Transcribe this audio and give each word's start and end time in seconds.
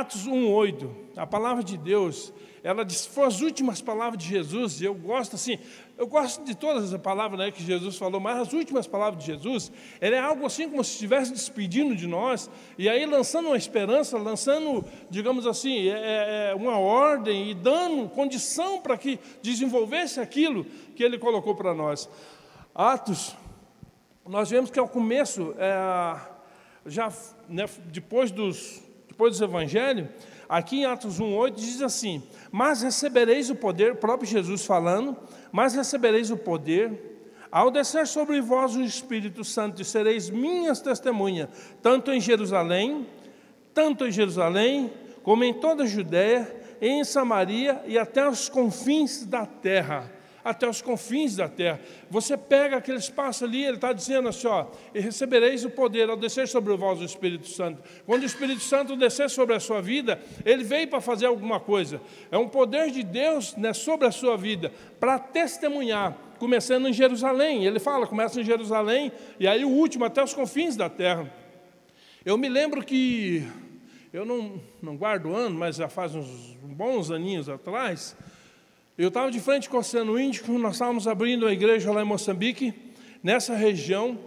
Atos 0.00 0.26
1:8, 0.26 0.90
a 1.14 1.26
palavra 1.26 1.62
de 1.62 1.76
Deus, 1.76 2.32
ela 2.64 2.86
diz, 2.86 3.04
foi 3.04 3.26
as 3.26 3.42
últimas 3.42 3.82
palavras 3.82 4.22
de 4.22 4.26
Jesus, 4.26 4.80
e 4.80 4.86
eu 4.86 4.94
gosto 4.94 5.36
assim, 5.36 5.58
eu 5.98 6.06
gosto 6.06 6.42
de 6.42 6.54
todas 6.54 6.94
as 6.94 6.98
palavras 6.98 7.38
né, 7.38 7.50
que 7.50 7.62
Jesus 7.62 7.98
falou, 7.98 8.18
mas 8.18 8.38
as 8.38 8.52
últimas 8.54 8.86
palavras 8.86 9.22
de 9.22 9.30
Jesus, 9.30 9.70
ela 10.00 10.16
é 10.16 10.18
algo 10.18 10.46
assim 10.46 10.70
como 10.70 10.82
se 10.82 10.92
estivesse 10.92 11.32
despedindo 11.32 11.94
de 11.94 12.06
nós, 12.06 12.50
e 12.78 12.88
aí 12.88 13.04
lançando 13.04 13.48
uma 13.48 13.58
esperança, 13.58 14.16
lançando, 14.16 14.82
digamos 15.10 15.46
assim, 15.46 15.88
é, 15.88 15.92
é, 15.92 16.50
é 16.52 16.54
uma 16.54 16.78
ordem 16.78 17.50
e 17.50 17.54
dando 17.54 18.08
condição 18.08 18.80
para 18.80 18.96
que 18.96 19.20
desenvolvesse 19.42 20.18
aquilo 20.18 20.64
que 20.96 21.04
ele 21.04 21.18
colocou 21.18 21.54
para 21.54 21.74
nós. 21.74 22.08
Atos, 22.74 23.36
nós 24.26 24.48
vemos 24.48 24.70
que 24.70 24.78
ao 24.78 24.88
começo, 24.88 25.54
é, 25.58 26.18
já 26.86 27.12
né, 27.46 27.66
depois 27.92 28.30
dos 28.30 28.88
depois 29.20 29.36
do 29.36 29.44
Evangelho, 29.44 30.08
aqui 30.48 30.80
em 30.80 30.84
Atos 30.86 31.20
1,8 31.20 31.54
diz 31.54 31.82
assim: 31.82 32.22
Mas 32.50 32.80
recebereis 32.80 33.50
o 33.50 33.54
poder, 33.54 33.96
próprio 33.96 34.26
Jesus 34.26 34.64
falando, 34.64 35.14
mas 35.52 35.74
recebereis 35.74 36.30
o 36.30 36.38
poder, 36.38 37.28
ao 37.52 37.70
descer 37.70 38.06
sobre 38.06 38.40
vós 38.40 38.74
o 38.74 38.82
Espírito 38.82 39.44
Santo, 39.44 39.82
e 39.82 39.84
sereis 39.84 40.30
minhas 40.30 40.80
testemunhas, 40.80 41.50
tanto 41.82 42.10
em 42.10 42.18
Jerusalém, 42.18 43.06
tanto 43.74 44.06
em 44.06 44.10
Jerusalém, 44.10 44.90
como 45.22 45.44
em 45.44 45.52
toda 45.52 45.82
a 45.82 45.86
Judéia, 45.86 46.50
em 46.80 47.04
Samaria 47.04 47.82
e 47.86 47.98
até 47.98 48.26
os 48.26 48.48
confins 48.48 49.26
da 49.26 49.44
terra 49.44 50.10
até 50.44 50.68
os 50.68 50.80
confins 50.80 51.36
da 51.36 51.48
terra. 51.48 51.80
Você 52.08 52.36
pega 52.36 52.76
aquele 52.76 52.98
espaço 52.98 53.44
ali, 53.44 53.64
ele 53.64 53.76
está 53.76 53.92
dizendo 53.92 54.28
assim: 54.28 54.46
ó, 54.46 54.66
e 54.94 55.00
recebereis 55.00 55.64
o 55.64 55.70
poder 55.70 56.08
ao 56.08 56.16
descer 56.16 56.48
sobre 56.48 56.76
vós 56.76 57.00
o 57.00 57.04
Espírito 57.04 57.48
Santo. 57.48 57.82
Quando 58.06 58.22
o 58.22 58.26
Espírito 58.26 58.60
Santo 58.60 58.96
descer 58.96 59.28
sobre 59.30 59.54
a 59.54 59.60
sua 59.60 59.80
vida, 59.80 60.20
ele 60.44 60.64
veio 60.64 60.88
para 60.88 61.00
fazer 61.00 61.26
alguma 61.26 61.60
coisa. 61.60 62.00
É 62.30 62.38
um 62.38 62.48
poder 62.48 62.90
de 62.90 63.02
Deus 63.02 63.54
né, 63.56 63.72
sobre 63.72 64.06
a 64.06 64.12
sua 64.12 64.36
vida, 64.36 64.72
para 64.98 65.18
testemunhar, 65.18 66.16
começando 66.38 66.88
em 66.88 66.92
Jerusalém. 66.92 67.64
Ele 67.64 67.78
fala, 67.78 68.06
começa 68.06 68.40
em 68.40 68.44
Jerusalém, 68.44 69.12
e 69.38 69.46
aí 69.46 69.64
o 69.64 69.68
último, 69.68 70.04
até 70.04 70.22
os 70.22 70.34
confins 70.34 70.76
da 70.76 70.88
terra. 70.88 71.30
Eu 72.24 72.36
me 72.36 72.48
lembro 72.48 72.84
que, 72.84 73.46
eu 74.12 74.24
não, 74.26 74.60
não 74.82 74.96
guardo 74.96 75.34
ano, 75.34 75.58
mas 75.58 75.76
já 75.76 75.88
faz 75.88 76.14
uns 76.14 76.56
bons 76.62 77.10
aninhos 77.10 77.48
atrás, 77.48 78.16
eu 79.02 79.08
estava 79.08 79.30
de 79.30 79.40
frente 79.40 79.66
com 79.66 79.78
o 79.78 79.80
Oceano 79.80 80.20
Índico, 80.20 80.52
nós 80.58 80.74
estávamos 80.74 81.08
abrindo 81.08 81.46
uma 81.46 81.52
igreja 81.52 81.90
lá 81.90 82.02
em 82.02 82.04
Moçambique, 82.04 82.74
nessa 83.22 83.54
região, 83.54 84.18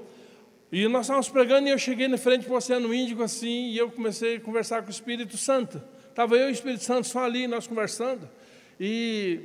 e 0.71 0.87
nós 0.87 1.01
estávamos 1.01 1.29
pregando 1.29 1.67
e 1.67 1.71
eu 1.71 1.77
cheguei 1.77 2.07
na 2.07 2.17
frente 2.17 2.47
do 2.47 2.53
Oceano 2.55 2.91
Índico 2.91 3.21
assim, 3.21 3.69
e 3.69 3.77
eu 3.77 3.91
comecei 3.91 4.37
a 4.37 4.39
conversar 4.39 4.81
com 4.81 4.87
o 4.87 4.91
Espírito 4.91 5.37
Santo. 5.37 5.79
Estava 6.09 6.35
eu 6.35 6.47
e 6.47 6.49
o 6.49 6.53
Espírito 6.53 6.83
Santo 6.83 7.07
só 7.07 7.23
ali, 7.23 7.45
nós 7.45 7.67
conversando. 7.67 8.27
E 8.79 9.41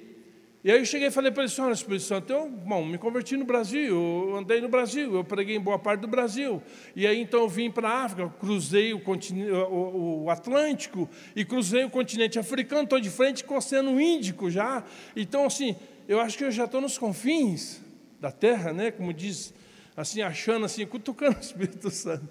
e 0.64 0.72
aí 0.72 0.78
eu 0.80 0.84
cheguei 0.84 1.06
e 1.06 1.10
falei 1.10 1.30
para 1.30 1.44
ele, 1.44 1.52
senhora 1.52 1.72
Espírito 1.72 2.02
Santo, 2.02 2.32
eu, 2.32 2.48
bom, 2.48 2.84
me 2.84 2.98
converti 2.98 3.36
no 3.36 3.44
Brasil, 3.44 3.94
eu 4.28 4.36
andei 4.36 4.60
no 4.60 4.68
Brasil, 4.68 5.14
eu 5.14 5.22
preguei 5.22 5.54
em 5.54 5.60
boa 5.60 5.78
parte 5.78 6.00
do 6.00 6.08
Brasil. 6.08 6.60
E 6.96 7.06
aí 7.06 7.20
então 7.20 7.40
eu 7.40 7.48
vim 7.48 7.70
para 7.70 7.88
a 7.88 8.04
África, 8.04 8.28
cruzei 8.40 8.92
o, 8.92 9.00
o, 9.00 10.24
o, 10.24 10.30
Atlântico 10.30 11.08
e 11.36 11.44
cruzei 11.44 11.84
o 11.84 11.90
continente 11.90 12.40
africano, 12.40 12.82
estou 12.82 12.98
de 12.98 13.08
frente 13.08 13.44
com 13.44 13.54
o 13.54 13.58
Oceano 13.58 14.00
Índico 14.00 14.50
já. 14.50 14.82
Então, 15.14 15.46
assim, 15.46 15.76
eu 16.08 16.20
acho 16.20 16.36
que 16.36 16.44
eu 16.44 16.50
já 16.50 16.64
estou 16.64 16.80
nos 16.80 16.98
confins 16.98 17.80
da 18.20 18.32
terra, 18.32 18.72
né? 18.72 18.90
Como 18.90 19.12
diz, 19.12 19.54
assim, 19.96 20.22
achando 20.22 20.66
assim, 20.66 20.84
cutucando 20.84 21.36
o 21.36 21.40
Espírito 21.40 21.88
Santo. 21.88 22.28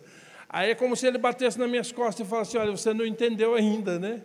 Aí 0.50 0.72
é 0.72 0.76
como 0.76 0.96
se 0.96 1.08
ele 1.08 1.18
batesse 1.18 1.58
nas 1.58 1.70
minhas 1.70 1.92
costas 1.92 2.26
e 2.26 2.30
falasse, 2.30 2.58
olha, 2.58 2.72
você 2.72 2.94
não 2.94 3.06
entendeu 3.06 3.54
ainda, 3.54 3.98
né? 3.98 4.22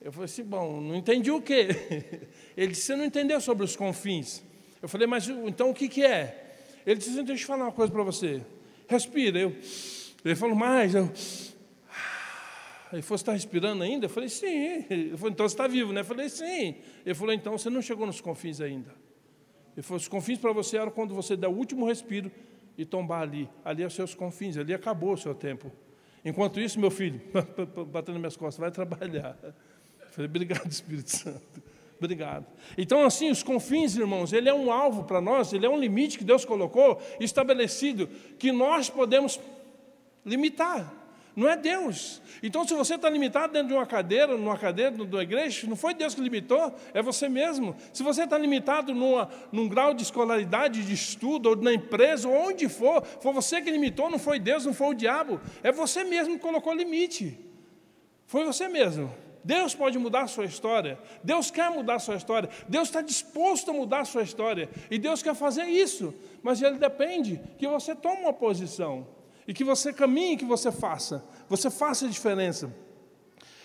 Eu 0.00 0.10
falei 0.10 0.24
assim, 0.24 0.42
bom, 0.42 0.80
não 0.80 0.96
entendi 0.96 1.30
o 1.30 1.42
quê? 1.42 1.68
Ele 2.56 2.68
disse, 2.68 2.82
você 2.82 2.96
não 2.96 3.04
entendeu 3.04 3.40
sobre 3.40 3.64
os 3.64 3.76
confins. 3.76 4.42
Eu 4.80 4.88
falei, 4.88 5.06
mas 5.06 5.28
então 5.28 5.70
o 5.70 5.74
que, 5.74 5.88
que 5.88 6.02
é? 6.02 6.56
Ele 6.86 6.96
disse, 6.96 7.10
então, 7.10 7.24
deixa 7.24 7.42
eu 7.42 7.46
falar 7.46 7.64
uma 7.64 7.72
coisa 7.72 7.92
para 7.92 8.02
você. 8.02 8.42
Respira. 8.88 9.38
Eu, 9.38 9.54
ele 10.24 10.34
falou, 10.34 10.56
mais. 10.56 10.94
Eu, 10.94 11.10
ele 12.92 13.02
falou, 13.02 13.18
você 13.18 13.22
está 13.22 13.32
respirando 13.32 13.82
ainda? 13.82 14.06
Eu 14.06 14.10
falei, 14.10 14.28
sim. 14.28 14.86
Ele 14.88 15.16
falou, 15.16 15.30
então 15.32 15.48
você 15.48 15.54
está 15.54 15.68
vivo, 15.68 15.92
né? 15.92 16.00
Eu 16.00 16.04
falei, 16.04 16.28
sim. 16.28 16.76
Ele 17.04 17.14
falou, 17.14 17.34
então 17.34 17.56
você 17.56 17.68
não 17.68 17.82
chegou 17.82 18.06
nos 18.06 18.20
confins 18.20 18.60
ainda. 18.60 18.94
Ele 19.76 19.82
falou, 19.82 19.98
os 19.98 20.08
confins 20.08 20.38
para 20.38 20.52
você 20.52 20.78
eram 20.78 20.90
quando 20.90 21.14
você 21.14 21.36
dá 21.36 21.48
o 21.48 21.54
último 21.54 21.86
respiro 21.86 22.32
e 22.76 22.86
tombar 22.86 23.22
ali. 23.22 23.48
Ali 23.64 23.82
é 23.82 23.86
os 23.86 23.94
seus 23.94 24.14
confins, 24.14 24.56
ali 24.56 24.72
acabou 24.72 25.12
o 25.12 25.16
seu 25.16 25.34
tempo. 25.34 25.70
Enquanto 26.24 26.58
isso, 26.58 26.80
meu 26.80 26.90
filho, 26.90 27.20
batendo 27.88 28.18
minhas 28.18 28.36
costas, 28.36 28.58
vai 28.58 28.70
trabalhar. 28.70 29.38
Falei, 30.10 30.28
obrigado, 30.28 30.70
Espírito 30.70 31.10
Santo. 31.10 31.62
Obrigado. 31.98 32.46
Então, 32.78 33.04
assim, 33.04 33.30
os 33.30 33.42
confins, 33.42 33.94
irmãos, 33.94 34.32
ele 34.32 34.48
é 34.48 34.54
um 34.54 34.72
alvo 34.72 35.04
para 35.04 35.20
nós, 35.20 35.52
ele 35.52 35.66
é 35.66 35.68
um 35.68 35.78
limite 35.78 36.16
que 36.16 36.24
Deus 36.24 36.46
colocou, 36.46 37.00
estabelecido, 37.20 38.08
que 38.38 38.50
nós 38.50 38.88
podemos 38.88 39.38
limitar. 40.24 41.00
Não 41.36 41.48
é 41.48 41.56
Deus. 41.56 42.20
Então, 42.42 42.66
se 42.66 42.74
você 42.74 42.96
está 42.96 43.08
limitado 43.08 43.52
dentro 43.52 43.68
de 43.68 43.74
uma 43.74 43.86
cadeira, 43.86 44.36
numa 44.36 44.58
cadeira, 44.58 44.90
numa 44.90 45.22
igreja, 45.22 45.66
não 45.66 45.76
foi 45.76 45.94
Deus 45.94 46.14
que 46.14 46.20
limitou, 46.20 46.74
é 46.92 47.00
você 47.02 47.28
mesmo. 47.28 47.76
Se 47.92 48.02
você 48.02 48.24
está 48.24 48.36
limitado 48.36 48.94
numa, 48.94 49.28
num 49.52 49.68
grau 49.68 49.94
de 49.94 50.02
escolaridade, 50.02 50.84
de 50.84 50.92
estudo, 50.92 51.50
ou 51.50 51.56
na 51.56 51.72
empresa, 51.72 52.28
ou 52.28 52.48
onde 52.48 52.68
for, 52.68 53.04
foi 53.04 53.32
você 53.32 53.60
que 53.60 53.70
limitou, 53.70 54.10
não 54.10 54.18
foi 54.18 54.38
Deus, 54.38 54.64
não 54.64 54.74
foi 54.74 54.88
o 54.88 54.94
diabo. 54.94 55.40
É 55.62 55.70
você 55.70 56.02
mesmo 56.02 56.34
que 56.34 56.40
colocou 56.40 56.74
limite. 56.74 57.38
Foi 58.26 58.44
você 58.44 58.68
mesmo. 58.68 59.14
Deus 59.42 59.74
pode 59.74 59.98
mudar 59.98 60.22
a 60.22 60.26
sua 60.26 60.44
história. 60.44 60.98
Deus 61.22 61.50
quer 61.50 61.70
mudar 61.70 61.94
a 61.94 61.98
sua 61.98 62.16
história. 62.16 62.48
Deus 62.68 62.88
está 62.88 63.00
disposto 63.00 63.70
a 63.70 63.74
mudar 63.74 64.00
a 64.00 64.04
sua 64.04 64.22
história. 64.22 64.68
E 64.90 64.98
Deus 64.98 65.22
quer 65.22 65.34
fazer 65.34 65.64
isso. 65.64 66.14
Mas 66.42 66.60
Ele 66.62 66.78
depende 66.78 67.40
que 67.58 67.66
você 67.66 67.94
tome 67.94 68.22
uma 68.22 68.32
posição. 68.32 69.06
E 69.46 69.54
que 69.54 69.64
você 69.64 69.92
caminhe, 69.92 70.36
que 70.36 70.44
você 70.44 70.70
faça. 70.70 71.24
Você 71.48 71.70
faça 71.70 72.06
a 72.06 72.08
diferença. 72.08 72.72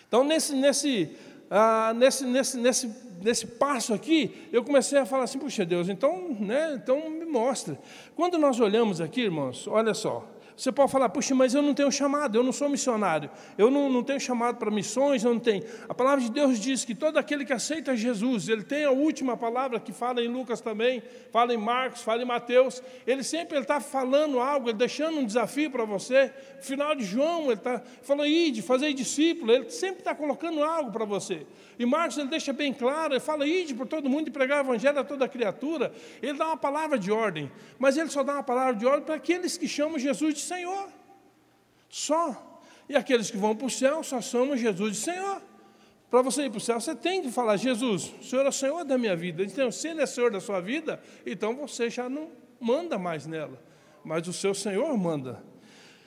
Então, 0.07 0.23
nesse, 0.23 0.55
nesse, 0.55 1.11
ah, 1.49 1.93
nesse, 1.95 2.25
nesse, 2.25 2.57
nesse, 2.57 2.91
nesse 3.21 3.47
passo 3.47 3.93
aqui, 3.93 4.47
eu 4.51 4.63
comecei 4.63 4.97
a 4.97 5.05
falar 5.05 5.25
assim: 5.25 5.39
puxa 5.39 5.65
Deus, 5.65 5.89
então, 5.89 6.35
né, 6.39 6.79
então 6.81 7.09
me 7.09 7.25
mostra. 7.25 7.77
Quando 8.15 8.37
nós 8.37 8.59
olhamos 8.59 9.01
aqui, 9.01 9.21
irmãos, 9.21 9.67
olha 9.67 9.93
só. 9.93 10.25
Você 10.57 10.71
pode 10.71 10.89
falar, 10.89 11.09
puxa, 11.09 11.35
mas 11.35 11.53
eu 11.53 11.61
não 11.61 11.73
tenho 11.73 11.91
chamado, 11.91 12.37
eu 12.37 12.43
não 12.43 12.53
sou 12.53 12.69
missionário, 12.69 13.29
eu 13.57 13.69
não, 13.69 13.89
não 13.89 14.01
tenho 14.01 14.19
chamado 14.21 14.57
para 14.57 14.71
missões, 14.71 15.23
eu 15.23 15.33
não 15.33 15.39
tenho. 15.39 15.63
A 15.89 15.93
palavra 15.93 16.23
de 16.23 16.31
Deus 16.31 16.59
diz 16.59 16.85
que 16.85 16.95
todo 16.95 17.17
aquele 17.17 17.43
que 17.43 17.51
aceita 17.51 17.95
Jesus, 17.95 18.47
ele 18.47 18.63
tem 18.63 18.85
a 18.85 18.91
última 18.91 19.35
palavra 19.35 19.81
que 19.81 19.91
fala 19.91 20.21
em 20.21 20.29
Lucas 20.29 20.61
também, 20.61 21.03
fala 21.29 21.53
em 21.53 21.57
Marcos, 21.57 22.01
fala 22.03 22.21
em 22.21 22.25
Mateus, 22.25 22.81
ele 23.05 23.21
sempre 23.21 23.59
está 23.59 23.81
falando 23.81 24.39
algo, 24.39 24.69
ele 24.69 24.77
deixando 24.77 25.19
um 25.19 25.25
desafio 25.25 25.69
para 25.69 25.83
você. 25.83 26.31
No 26.55 26.63
final 26.63 26.95
de 26.95 27.03
João, 27.03 27.45
ele 27.45 27.53
está 27.53 27.81
falando, 28.01 28.27
ide, 28.27 28.61
fazer 28.61 28.93
discípulo, 28.93 29.51
ele 29.51 29.69
sempre 29.69 29.99
está 29.99 30.15
colocando 30.15 30.63
algo 30.63 30.89
para 30.89 31.03
você. 31.03 31.45
E 31.77 31.85
Marcos 31.85 32.17
ele 32.17 32.29
deixa 32.29 32.53
bem 32.53 32.71
claro, 32.71 33.13
ele 33.13 33.19
fala, 33.19 33.45
ide 33.45 33.73
por 33.73 33.87
todo 33.87 34.09
mundo 34.09 34.29
e 34.29 34.31
pregar 34.31 34.63
o 34.63 34.67
evangelho 34.67 34.99
a 34.99 35.03
toda 35.03 35.27
criatura. 35.27 35.91
Ele 36.21 36.37
dá 36.37 36.47
uma 36.47 36.57
palavra 36.57 36.97
de 36.97 37.11
ordem, 37.11 37.51
mas 37.77 37.97
ele 37.97 38.09
só 38.09 38.23
dá 38.23 38.33
uma 38.33 38.43
palavra 38.43 38.75
de 38.75 38.85
ordem 38.85 39.05
para 39.05 39.15
aqueles 39.15 39.57
que 39.57 39.67
chamam 39.67 39.99
Jesus 39.99 40.33
de 40.33 40.44
Senhor. 40.45 40.89
Só. 41.89 42.61
E 42.87 42.95
aqueles 42.95 43.31
que 43.31 43.37
vão 43.37 43.55
para 43.55 43.67
o 43.67 43.69
céu 43.69 44.03
só 44.03 44.21
chamam 44.21 44.55
Jesus 44.55 44.97
de 44.97 44.97
Senhor. 44.97 45.41
Para 46.09 46.21
você 46.21 46.43
ir 46.43 46.49
para 46.49 46.57
o 46.57 46.61
céu, 46.61 46.79
você 46.79 46.95
tem 46.95 47.21
que 47.21 47.31
falar, 47.31 47.57
Jesus, 47.57 48.13
o 48.21 48.23
Senhor 48.23 48.45
é 48.45 48.49
o 48.49 48.51
Senhor 48.51 48.85
da 48.85 48.97
minha 48.97 49.15
vida. 49.15 49.43
Então, 49.43 49.71
se 49.71 49.87
Ele 49.87 50.01
é 50.01 50.05
Senhor 50.05 50.31
da 50.31 50.39
sua 50.39 50.61
vida, 50.61 51.01
então 51.25 51.55
você 51.55 51.89
já 51.89 52.07
não 52.07 52.29
manda 52.59 52.97
mais 52.97 53.25
nela. 53.25 53.61
Mas 54.03 54.27
o 54.27 54.33
seu 54.33 54.53
Senhor 54.53 54.95
manda. 54.97 55.43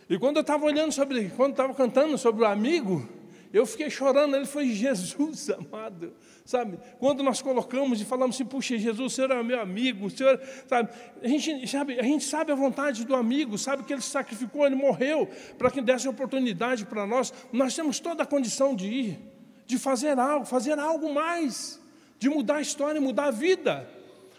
E 0.09 0.19
quando 0.19 0.37
eu 0.37 0.41
estava 0.43 0.65
olhando 0.65 0.93
sobre, 0.93 1.29
quando 1.31 1.51
estava 1.51 1.75
cantando 1.75 2.17
sobre 2.17 2.43
o 2.43 2.47
amigo, 2.47 3.07
eu 3.53 3.67
fiquei 3.67 3.91
chorando, 3.91 4.37
ele 4.37 4.47
foi 4.47 4.71
Jesus 4.71 5.51
amado, 5.51 6.15
sabe? 6.49 6.79
Quando 6.99 7.23
nós 7.23 7.43
colocamos 7.43 8.01
e 8.01 8.07
falamos 8.07 8.35
assim, 8.35 8.45
puxa, 8.47 8.79
Jesus, 8.79 9.13
o 9.13 9.15
Senhor 9.15 9.31
é 9.33 9.43
meu 9.43 9.61
amigo, 9.61 10.07
o 10.07 10.11
Senhor, 10.11 10.41
sabe? 10.67 10.89
A 11.23 11.29
gente 11.29 11.69
sabe, 11.69 12.01
a 12.01 12.03
gente 12.03 12.25
sabe 12.25 12.51
a 12.51 12.55
vontade 12.55 13.05
do 13.05 13.15
amigo, 13.15 13.59
sabe 13.59 13.83
que 13.83 13.93
ele 13.93 14.01
se 14.01 14.09
sacrificou, 14.09 14.65
ele 14.65 14.75
morreu 14.75 15.29
para 15.59 15.71
que 15.71 15.83
desse 15.83 16.09
oportunidade 16.09 16.87
para 16.87 17.07
nós. 17.07 17.35
Nós 17.53 17.77
temos 17.77 18.01
toda 18.01 18.23
a 18.23 18.27
condição 18.27 18.75
de 18.75 18.87
ir, 18.87 19.19
de 19.67 19.79
fazer 19.79 20.19
algo, 20.19 20.47
fazer 20.47 20.79
algo 20.79 21.13
mais, 21.13 21.79
de 22.19 22.31
mudar 22.31 22.57
a 22.57 22.61
história, 22.63 22.99
mudar 22.99 23.27
a 23.27 23.31
vida. 23.31 23.87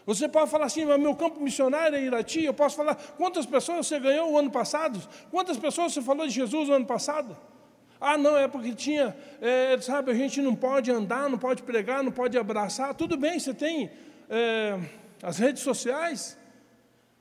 Você 0.03 0.27
pode 0.27 0.50
falar 0.50 0.65
assim, 0.65 0.85
meu 0.85 1.15
campo 1.15 1.39
missionário 1.39 1.95
é 1.95 2.01
Irati. 2.01 2.44
Eu 2.44 2.56
posso 2.56 2.75
falar 2.75 2.95
quantas 3.19 3.45
pessoas 3.45 3.85
você 3.85 4.00
ganhou 4.00 4.31
o 4.31 4.39
ano 4.39 4.50
passado? 4.50 5.00
Quantas 5.29 5.57
pessoas 5.57 5.94
você 5.94 6.01
falou 6.01 6.25
de 6.25 6.33
Jesus 6.33 6.69
o 6.69 6.73
ano 6.73 6.88
passado? 6.88 7.38
Ah, 8.00 8.18
não, 8.18 8.38
é 8.38 8.48
porque 8.48 8.74
tinha, 8.74 9.16
é, 9.42 9.78
sabe, 9.81 10.12
a 10.12 10.13
gente 10.13 10.42
não 10.42 10.56
pode 10.56 10.90
andar, 10.90 11.30
não 11.30 11.38
pode 11.38 11.63
pregar, 11.63 12.01
não 12.01 12.12
pode 12.12 12.38
abraçar. 12.38 12.94
Tudo 12.94 13.18
bem, 13.18 13.38
você 13.38 13.54
tem 13.54 13.92
é, 14.30 14.80
as 15.22 15.38
redes 15.38 15.62
sociais. 15.62 16.38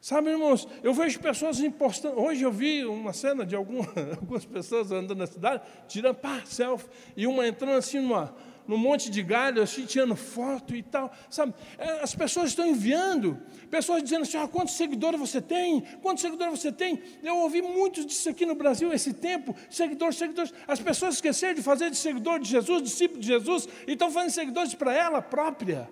Sabe, 0.00 0.30
irmãos, 0.30 0.68
eu 0.82 0.94
vejo 0.94 1.18
pessoas 1.18 1.58
impostando. 1.58 2.20
Hoje 2.20 2.44
eu 2.44 2.52
vi 2.52 2.84
uma 2.84 3.12
cena 3.12 3.44
de 3.44 3.56
alguma, 3.56 3.84
algumas 4.20 4.44
pessoas 4.44 4.92
andando 4.92 5.18
na 5.18 5.26
cidade, 5.26 5.62
tirando 5.88 6.16
pá, 6.16 6.42
selfie, 6.44 6.88
e 7.16 7.26
uma 7.26 7.48
entrando 7.48 7.76
assim 7.76 7.98
numa, 7.98 8.32
num 8.68 8.76
monte 8.76 9.10
de 9.10 9.22
galho, 9.22 9.62
assim, 9.62 9.86
tirando 9.86 10.14
foto 10.14 10.76
e 10.76 10.82
tal. 10.82 11.10
Sabe, 11.30 11.54
é, 11.78 12.02
as 12.02 12.14
pessoas 12.14 12.50
estão 12.50 12.66
enviando, 12.66 13.40
pessoas 13.70 14.02
dizendo 14.02 14.22
assim: 14.22 14.36
ah, 14.36 14.46
quantos 14.46 14.74
seguidores 14.74 15.18
você 15.18 15.40
tem? 15.40 15.80
Quantos 16.02 16.20
seguidores 16.20 16.60
você 16.60 16.70
tem? 16.70 17.02
Eu 17.22 17.38
ouvi 17.38 17.62
muitos 17.62 18.04
disso 18.04 18.28
aqui 18.28 18.44
no 18.44 18.54
Brasil 18.54 18.92
esse 18.92 19.14
tempo: 19.14 19.56
seguidores, 19.70 20.16
seguidores. 20.16 20.52
As 20.68 20.78
pessoas 20.78 21.14
esqueceram 21.14 21.54
de 21.54 21.62
fazer 21.62 21.90
de 21.90 21.96
seguidor 21.96 22.38
de 22.38 22.50
Jesus, 22.50 22.82
discípulo 22.82 23.20
de 23.20 23.26
Jesus, 23.26 23.66
e 23.86 23.92
estão 23.92 24.10
fazendo 24.10 24.30
seguidores 24.30 24.74
para 24.74 24.94
ela 24.94 25.22
própria 25.22 25.88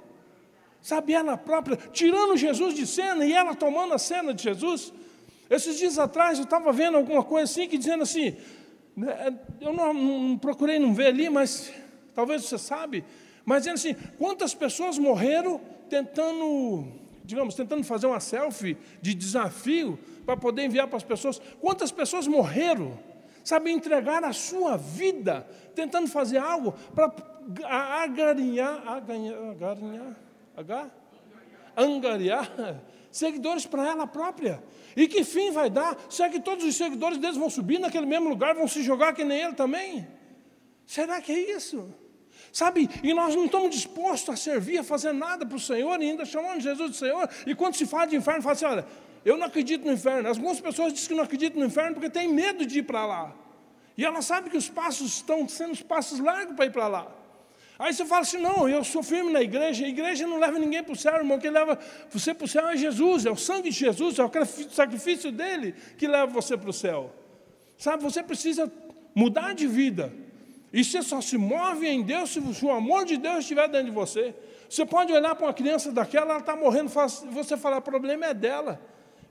sabe, 0.86 1.14
ela 1.14 1.36
própria, 1.36 1.76
tirando 1.92 2.36
Jesus 2.36 2.72
de 2.72 2.86
cena 2.86 3.26
e 3.26 3.32
ela 3.32 3.56
tomando 3.56 3.92
a 3.92 3.98
cena 3.98 4.32
de 4.32 4.44
Jesus. 4.44 4.92
Esses 5.50 5.78
dias 5.78 5.98
atrás 5.98 6.38
eu 6.38 6.44
estava 6.44 6.72
vendo 6.72 6.96
alguma 6.96 7.24
coisa 7.24 7.50
assim, 7.50 7.66
que 7.66 7.76
dizendo 7.76 8.04
assim, 8.04 8.36
né, 8.96 9.36
eu 9.60 9.72
não, 9.72 9.92
não, 9.92 10.38
procurei 10.38 10.78
não 10.78 10.94
ver 10.94 11.08
ali, 11.08 11.28
mas 11.28 11.72
talvez 12.16 12.46
você 12.46 12.56
sabe, 12.56 13.04
mas 13.44 13.62
dizendo 13.62 13.74
assim, 13.74 13.94
quantas 14.18 14.54
pessoas 14.54 14.98
morreram 14.98 15.60
tentando, 15.88 16.88
digamos, 17.22 17.54
tentando 17.54 17.84
fazer 17.84 18.06
uma 18.06 18.18
selfie 18.18 18.76
de 19.02 19.14
desafio 19.14 19.98
para 20.24 20.36
poder 20.36 20.64
enviar 20.64 20.88
para 20.88 20.96
as 20.96 21.04
pessoas, 21.04 21.40
quantas 21.60 21.92
pessoas 21.92 22.26
morreram, 22.26 22.98
sabe, 23.44 23.70
entregar 23.70 24.24
a 24.24 24.32
sua 24.32 24.78
vida 24.78 25.46
tentando 25.74 26.08
fazer 26.08 26.38
algo 26.38 26.72
para 26.94 27.12
agarinhar, 28.02 28.88
agarinhar, 28.88 29.50
agarinhar 29.50 30.16
H? 30.56 30.90
Angariar 31.76 32.50
seguidores 33.12 33.66
para 33.66 33.86
ela 33.86 34.06
própria. 34.06 34.62
E 34.96 35.06
que 35.06 35.22
fim 35.22 35.50
vai 35.50 35.68
dar? 35.68 35.96
Será 36.08 36.30
que 36.30 36.40
todos 36.40 36.64
os 36.64 36.74
seguidores 36.74 37.18
deles 37.18 37.36
vão 37.36 37.50
subir 37.50 37.78
naquele 37.78 38.06
mesmo 38.06 38.30
lugar, 38.30 38.54
vão 38.54 38.66
se 38.66 38.82
jogar 38.82 39.12
que 39.12 39.22
nem 39.22 39.42
ele 39.42 39.52
também? 39.52 40.08
Será 40.86 41.20
que 41.20 41.32
é 41.32 41.56
isso? 41.56 41.92
Sabe, 42.56 42.88
e 43.02 43.12
nós 43.12 43.34
não 43.34 43.44
estamos 43.44 43.68
dispostos 43.68 44.30
a 44.30 44.34
servir, 44.34 44.78
a 44.78 44.82
fazer 44.82 45.12
nada 45.12 45.44
para 45.44 45.56
o 45.56 45.60
Senhor, 45.60 46.00
e 46.00 46.08
ainda 46.08 46.24
chamando 46.24 46.58
Jesus 46.58 46.92
de 46.92 46.96
Senhor, 46.96 47.28
e 47.46 47.54
quando 47.54 47.74
se 47.74 47.84
fala 47.84 48.06
de 48.06 48.16
inferno, 48.16 48.40
fala 48.40 48.54
assim: 48.54 48.64
olha, 48.64 48.86
eu 49.26 49.36
não 49.36 49.44
acredito 49.44 49.84
no 49.84 49.92
inferno. 49.92 50.26
Algumas 50.26 50.58
pessoas 50.58 50.90
dizem 50.94 51.08
que 51.08 51.14
não 51.14 51.24
acreditam 51.24 51.60
no 51.60 51.66
inferno 51.66 51.92
porque 51.92 52.08
têm 52.08 52.32
medo 52.32 52.64
de 52.64 52.78
ir 52.78 52.84
para 52.84 53.04
lá. 53.04 53.36
E 53.94 54.06
ela 54.06 54.22
sabe 54.22 54.48
que 54.48 54.56
os 54.56 54.70
passos 54.70 55.16
estão 55.16 55.46
sendo 55.46 55.72
os 55.72 55.82
passos 55.82 56.18
largos 56.18 56.56
para 56.56 56.64
ir 56.64 56.70
para 56.70 56.88
lá. 56.88 57.14
Aí 57.78 57.92
você 57.92 58.06
fala 58.06 58.22
assim: 58.22 58.38
não, 58.38 58.66
eu 58.66 58.82
sou 58.82 59.02
firme 59.02 59.30
na 59.30 59.42
igreja, 59.42 59.84
a 59.84 59.88
igreja 59.88 60.26
não 60.26 60.38
leva 60.38 60.58
ninguém 60.58 60.82
para 60.82 60.94
o 60.94 60.96
céu, 60.96 61.14
irmão, 61.14 61.38
quem 61.38 61.50
leva 61.50 61.78
você 62.08 62.32
para 62.32 62.46
o 62.46 62.48
céu 62.48 62.66
é 62.70 62.76
Jesus, 62.78 63.26
é 63.26 63.30
o 63.30 63.36
sangue 63.36 63.68
de 63.68 63.76
Jesus, 63.76 64.18
é 64.18 64.24
o 64.24 64.30
sacrifício 64.70 65.30
dele 65.30 65.74
que 65.98 66.08
leva 66.08 66.32
você 66.32 66.56
para 66.56 66.70
o 66.70 66.72
céu. 66.72 67.12
Sabe, 67.76 68.02
você 68.02 68.22
precisa 68.22 68.72
mudar 69.14 69.54
de 69.54 69.66
vida. 69.66 70.10
E 70.76 70.84
você 70.84 71.00
só 71.00 71.22
se 71.22 71.38
move 71.38 71.88
em 71.88 72.02
Deus 72.02 72.28
se 72.28 72.66
o 72.66 72.70
amor 72.70 73.06
de 73.06 73.16
Deus 73.16 73.38
estiver 73.38 73.66
dentro 73.66 73.86
de 73.86 73.92
você. 73.92 74.34
Você 74.68 74.84
pode 74.84 75.10
olhar 75.10 75.34
para 75.34 75.46
uma 75.46 75.54
criança 75.54 75.90
daquela, 75.90 76.32
ela 76.32 76.38
está 76.38 76.54
morrendo, 76.54 76.90
você 77.32 77.56
falar, 77.56 77.78
o 77.78 77.80
problema 77.80 78.26
é 78.26 78.34
dela, 78.34 78.78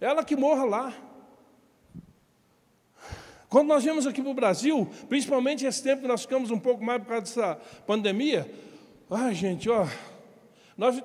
ela 0.02 0.24
que 0.24 0.36
morra 0.36 0.66
lá. 0.66 0.94
Quando 3.48 3.68
nós 3.68 3.84
viemos 3.84 4.08
aqui 4.08 4.24
para 4.24 4.32
o 4.32 4.34
Brasil, 4.34 4.90
principalmente 5.08 5.68
esse 5.68 5.84
tempo 5.84 6.02
que 6.02 6.08
nós 6.08 6.24
ficamos 6.24 6.50
um 6.50 6.58
pouco 6.58 6.84
mais 6.84 7.00
por 7.04 7.10
causa 7.10 7.22
dessa 7.22 7.56
pandemia, 7.86 8.52
ai 9.08 9.36
gente, 9.36 9.70
ó, 9.70 9.86
nós, 10.76 11.00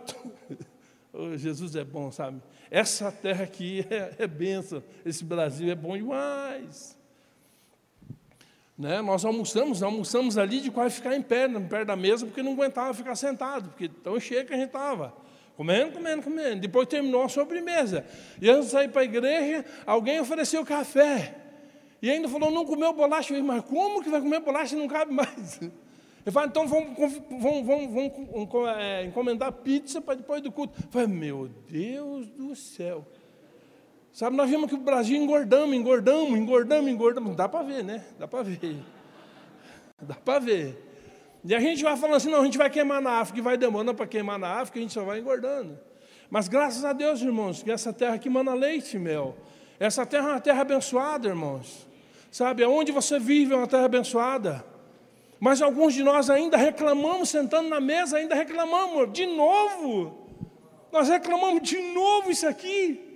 oh, 1.13 1.37
Jesus 1.37 1.77
é 1.77 1.85
bom, 1.85 2.11
sabe? 2.11 2.41
Essa 2.71 3.13
terra 3.13 3.45
aqui 3.45 3.85
é, 3.93 4.15
é 4.21 4.27
benção, 4.27 4.83
esse 5.05 5.23
Brasil 5.23 5.71
é 5.71 5.75
bom 5.75 5.99
demais. 5.99 6.99
Né? 8.81 9.03
Nós 9.03 9.27
almoçamos, 9.27 9.83
almoçamos 9.83 10.39
ali 10.39 10.59
de 10.59 10.71
quase 10.71 10.95
ficar 10.95 11.15
em 11.15 11.21
pé, 11.21 11.47
perto 11.47 11.89
da 11.89 11.97
mesa, 11.97 12.25
porque 12.25 12.43
não 12.43 12.53
aguentava 12.55 12.95
ficar 12.95 13.15
sentado, 13.15 13.69
porque 13.69 13.91
tão 13.91 14.19
cheio 14.19 14.47
que 14.47 14.55
a 14.55 14.57
gente 14.57 14.69
estava. 14.69 15.15
Comendo, 15.55 15.93
comendo, 15.93 16.23
comendo. 16.23 16.63
Depois 16.63 16.89
terminou 16.89 17.23
a 17.23 17.29
sobremesa. 17.29 18.07
E 18.41 18.49
antes 18.49 18.67
de 18.67 18.71
sair 18.71 18.89
para 18.89 19.03
a 19.03 19.05
igreja, 19.05 19.67
alguém 19.85 20.19
ofereceu 20.19 20.65
café. 20.65 21.37
E 22.01 22.11
ainda 22.11 22.27
falou, 22.27 22.51
não 22.51 22.65
comeu 22.65 22.91
bolacha. 22.95 23.35
Eu 23.35 23.43
falei, 23.43 23.43
mas 23.43 23.65
como 23.69 24.03
que 24.03 24.09
vai 24.09 24.19
comer 24.19 24.41
bolacha 24.41 24.75
e 24.75 24.79
não 24.79 24.89
cabe 24.89 25.13
mais? 25.13 25.61
Ele 25.61 26.33
falou, 26.33 26.49
então 26.49 26.67
vamos, 26.67 26.97
vamos, 27.29 27.67
vamos, 27.67 27.93
vamos 27.93 28.79
é, 28.79 29.05
encomendar 29.05 29.53
pizza 29.53 30.01
para 30.01 30.15
depois 30.15 30.41
do 30.41 30.51
culto. 30.51 30.81
Eu 30.83 30.89
falei, 30.91 31.07
meu 31.07 31.51
Deus 31.69 32.29
do 32.31 32.57
céu. 32.57 33.07
Sabe, 34.13 34.37
nós 34.37 34.51
vimos 34.51 34.69
que 34.69 34.75
o 34.75 34.79
Brasil 34.79 35.17
engordamos, 35.17 35.75
engordamos, 35.75 36.39
engordamos, 36.39 36.91
engordamos. 36.91 37.37
Dá 37.37 37.49
para 37.49 37.63
ver, 37.65 37.85
né? 37.85 38.05
Dá 38.19 38.27
para 38.27 38.43
ver. 38.43 38.59
Dá 40.03 40.15
para 40.15 40.39
ver. 40.41 40.91
E 41.45 41.55
a 41.55 41.61
gente 41.61 41.83
vai 41.83 41.97
falando 41.97 42.17
assim, 42.17 42.31
não, 42.31 42.41
a 42.41 42.45
gente 42.45 42.59
vai 42.59 42.69
queimar 42.69 43.01
na 43.01 43.21
África, 43.21 43.39
e 43.39 43.43
vai 43.43 43.57
demorando 43.57 43.95
para 43.95 44.07
queimar 44.07 44.39
na 44.39 44.61
África, 44.61 44.79
a 44.79 44.83
gente 44.83 44.93
só 44.93 45.05
vai 45.05 45.21
engordando. 45.21 45.79
Mas 46.29 46.49
graças 46.49 46.85
a 46.85 46.93
Deus, 46.93 47.21
irmãos, 47.23 47.63
que 47.63 47.71
essa 47.71 47.93
terra 47.93 48.15
aqui 48.15 48.29
mana 48.29 48.55
leite 48.55 48.97
e 48.97 49.01
mel. 49.01 49.37
Essa 49.79 50.05
terra 50.05 50.29
é 50.29 50.33
uma 50.33 50.41
terra 50.41 50.61
abençoada, 50.61 51.29
irmãos. 51.29 51.89
Sabe, 52.31 52.63
aonde 52.63 52.93
você 52.93 53.19
vive 53.19 53.55
é 53.55 53.57
uma 53.57 53.67
terra 53.67 53.87
abençoada. 53.87 54.65
Mas 55.41 55.63
alguns 55.63 55.95
de 55.95 56.03
nós 56.05 56.29
ainda 56.29 56.57
reclamamos, 56.57 57.31
sentando 57.31 57.69
na 57.69 57.81
mesa, 57.81 58.19
ainda 58.19 58.35
reclamamos, 58.35 59.11
de 59.13 59.25
novo. 59.25 60.29
Nós 60.93 61.09
reclamamos 61.09 61.63
de 61.63 61.81
novo 61.93 62.31
isso 62.31 62.47
aqui. 62.47 63.10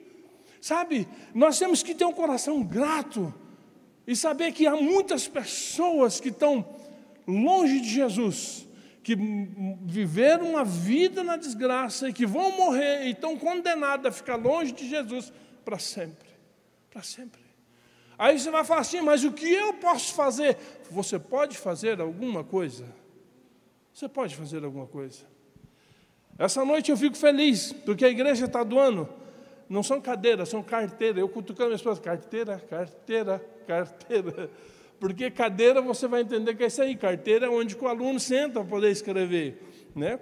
Sabe, 0.65 1.07
nós 1.35 1.59
temos 1.59 1.83
que 1.83 1.95
ter 1.95 2.07
um 2.07 2.13
coração 2.15 2.63
grato 2.63 3.35
e 4.07 4.17
saber 4.17 4.51
que 4.51 4.67
há 4.67 4.75
muitas 4.75 5.29
pessoas 5.29 6.21
que 6.21 6.31
estão 6.31 6.67
longe 7.29 7.83
de 7.83 7.91
Jesus, 7.91 8.67
que 9.03 9.15
viveram 9.83 10.53
uma 10.53 10.65
vida 10.65 11.23
na 11.23 11.37
desgraça 11.37 12.09
e 12.09 12.15
que 12.15 12.25
vão 12.25 12.51
morrer 12.53 13.05
e 13.05 13.11
estão 13.11 13.37
condenados 13.37 14.07
a 14.07 14.11
ficar 14.11 14.37
longe 14.37 14.73
de 14.73 14.89
Jesus 14.89 15.31
para 15.67 15.79
sempre. 15.79 16.31
Para 16.91 17.03
sempre. 17.03 17.43
Aí 18.17 18.41
você 18.41 18.51
vai 18.51 18.65
falar 18.65 18.81
assim, 18.81 19.03
mas 19.03 19.23
o 19.23 19.33
que 19.33 19.53
eu 19.53 19.75
posso 19.75 20.15
fazer? 20.15 20.57
Você 20.91 21.19
pode 21.19 21.59
fazer 21.59 22.01
alguma 22.01 22.43
coisa? 22.43 22.87
Você 23.93 24.09
pode 24.09 24.35
fazer 24.35 24.65
alguma 24.65 24.87
coisa. 24.87 25.27
Essa 26.39 26.65
noite 26.65 26.91
eu 26.91 26.97
fico 26.97 27.19
feliz, 27.19 27.71
porque 27.71 28.07
a 28.07 28.09
igreja 28.09 28.47
está 28.47 28.65
doando. 28.65 29.23
Não 29.69 29.83
são 29.83 30.01
cadeiras, 30.01 30.49
são 30.49 30.63
carteiras. 30.63 31.19
Eu 31.19 31.29
cutucando 31.29 31.69
minha 31.69 31.77
esposa, 31.77 32.01
carteira, 32.01 32.59
carteira, 32.59 33.45
carteira. 33.67 34.51
Porque 35.01 35.31
cadeira 35.31 35.81
você 35.81 36.07
vai 36.07 36.23
entender 36.23 36.55
que 36.55 36.65
é 36.65 36.67
isso 36.67 36.83
aí. 36.83 36.97
Carteira 36.97 37.47
é 37.47 37.49
onde 37.49 37.77
o 37.77 37.89
aluno 37.89 38.21
senta 38.21 38.61
para 38.61 38.65
poder 38.65 38.91
escrever. 38.91 39.63
Né? 39.95 40.19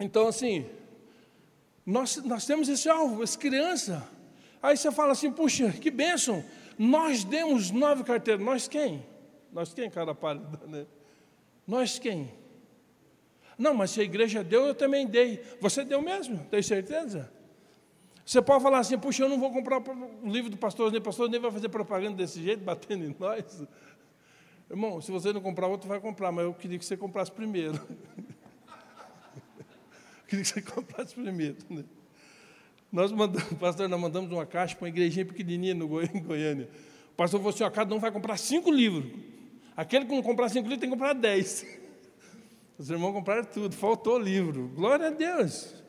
Então, 0.00 0.26
assim, 0.26 0.66
nós, 1.84 2.16
nós 2.24 2.46
temos 2.46 2.68
esse 2.68 2.88
alvo, 2.88 3.22
essa 3.22 3.38
criança. 3.38 4.08
Aí 4.62 4.76
você 4.76 4.90
fala 4.90 5.12
assim, 5.12 5.30
puxa, 5.30 5.72
que 5.72 5.90
bênção. 5.90 6.44
Nós 6.78 7.24
demos 7.24 7.70
nove 7.70 8.04
carteiras. 8.04 8.44
Nós 8.44 8.68
quem? 8.68 9.04
Nós 9.52 9.74
quem, 9.74 9.90
cara 9.90 10.14
pálida, 10.14 10.60
né? 10.66 10.86
Nós 11.66 11.98
quem? 11.98 12.32
Não, 13.58 13.74
mas 13.74 13.90
se 13.90 14.00
a 14.00 14.04
igreja 14.04 14.42
deu, 14.42 14.66
eu 14.66 14.74
também 14.74 15.06
dei. 15.06 15.42
Você 15.60 15.84
deu 15.84 16.00
mesmo? 16.00 16.38
Tem 16.50 16.62
certeza? 16.62 17.30
Você 18.30 18.40
pode 18.40 18.62
falar 18.62 18.78
assim, 18.78 18.96
puxa, 18.96 19.24
eu 19.24 19.28
não 19.28 19.40
vou 19.40 19.50
comprar 19.50 19.80
o 19.80 20.30
livro 20.30 20.48
do 20.48 20.56
pastor, 20.56 20.92
nem 20.92 21.00
pastor 21.00 21.28
nem 21.28 21.40
vai 21.40 21.50
fazer 21.50 21.68
propaganda 21.68 22.16
desse 22.16 22.40
jeito, 22.40 22.62
batendo 22.62 23.04
em 23.04 23.16
nós. 23.18 23.64
Irmão, 24.70 25.00
se 25.00 25.10
você 25.10 25.32
não 25.32 25.40
comprar, 25.40 25.66
outro 25.66 25.88
vai 25.88 25.98
comprar, 25.98 26.30
mas 26.30 26.44
eu 26.44 26.54
queria 26.54 26.78
que 26.78 26.84
você 26.84 26.96
comprasse 26.96 27.32
primeiro. 27.32 27.74
queria 30.28 30.44
que 30.44 30.48
você 30.48 30.62
comprasse 30.62 31.12
primeiro. 31.12 31.56
Né? 31.68 31.82
Nós 32.92 33.10
mandamos, 33.10 33.52
pastor, 33.54 33.88
nós 33.88 34.00
mandamos 34.00 34.30
uma 34.30 34.46
caixa 34.46 34.76
para 34.76 34.84
uma 34.84 34.90
igrejinha 34.90 35.26
pequenininha 35.26 35.74
no 35.74 35.88
Goi 35.88 36.08
em 36.14 36.22
Goiânia. 36.22 36.70
O 37.12 37.16
pastor 37.16 37.40
falou 37.40 37.52
assim: 37.52 37.64
ó, 37.64 37.70
cada 37.70 37.92
um 37.92 37.98
vai 37.98 38.12
comprar 38.12 38.36
cinco 38.36 38.70
livros. 38.70 39.10
Aquele 39.76 40.04
que 40.04 40.14
não 40.14 40.22
comprar 40.22 40.48
cinco 40.50 40.68
livros 40.68 40.78
tem 40.78 40.88
que 40.88 40.94
comprar 40.94 41.14
dez. 41.14 41.66
Os 42.78 42.88
irmãos 42.88 43.12
compraram 43.12 43.42
tudo, 43.42 43.74
faltou 43.74 44.16
livro. 44.16 44.68
Glória 44.68 45.08
a 45.08 45.10
Deus. 45.10 45.79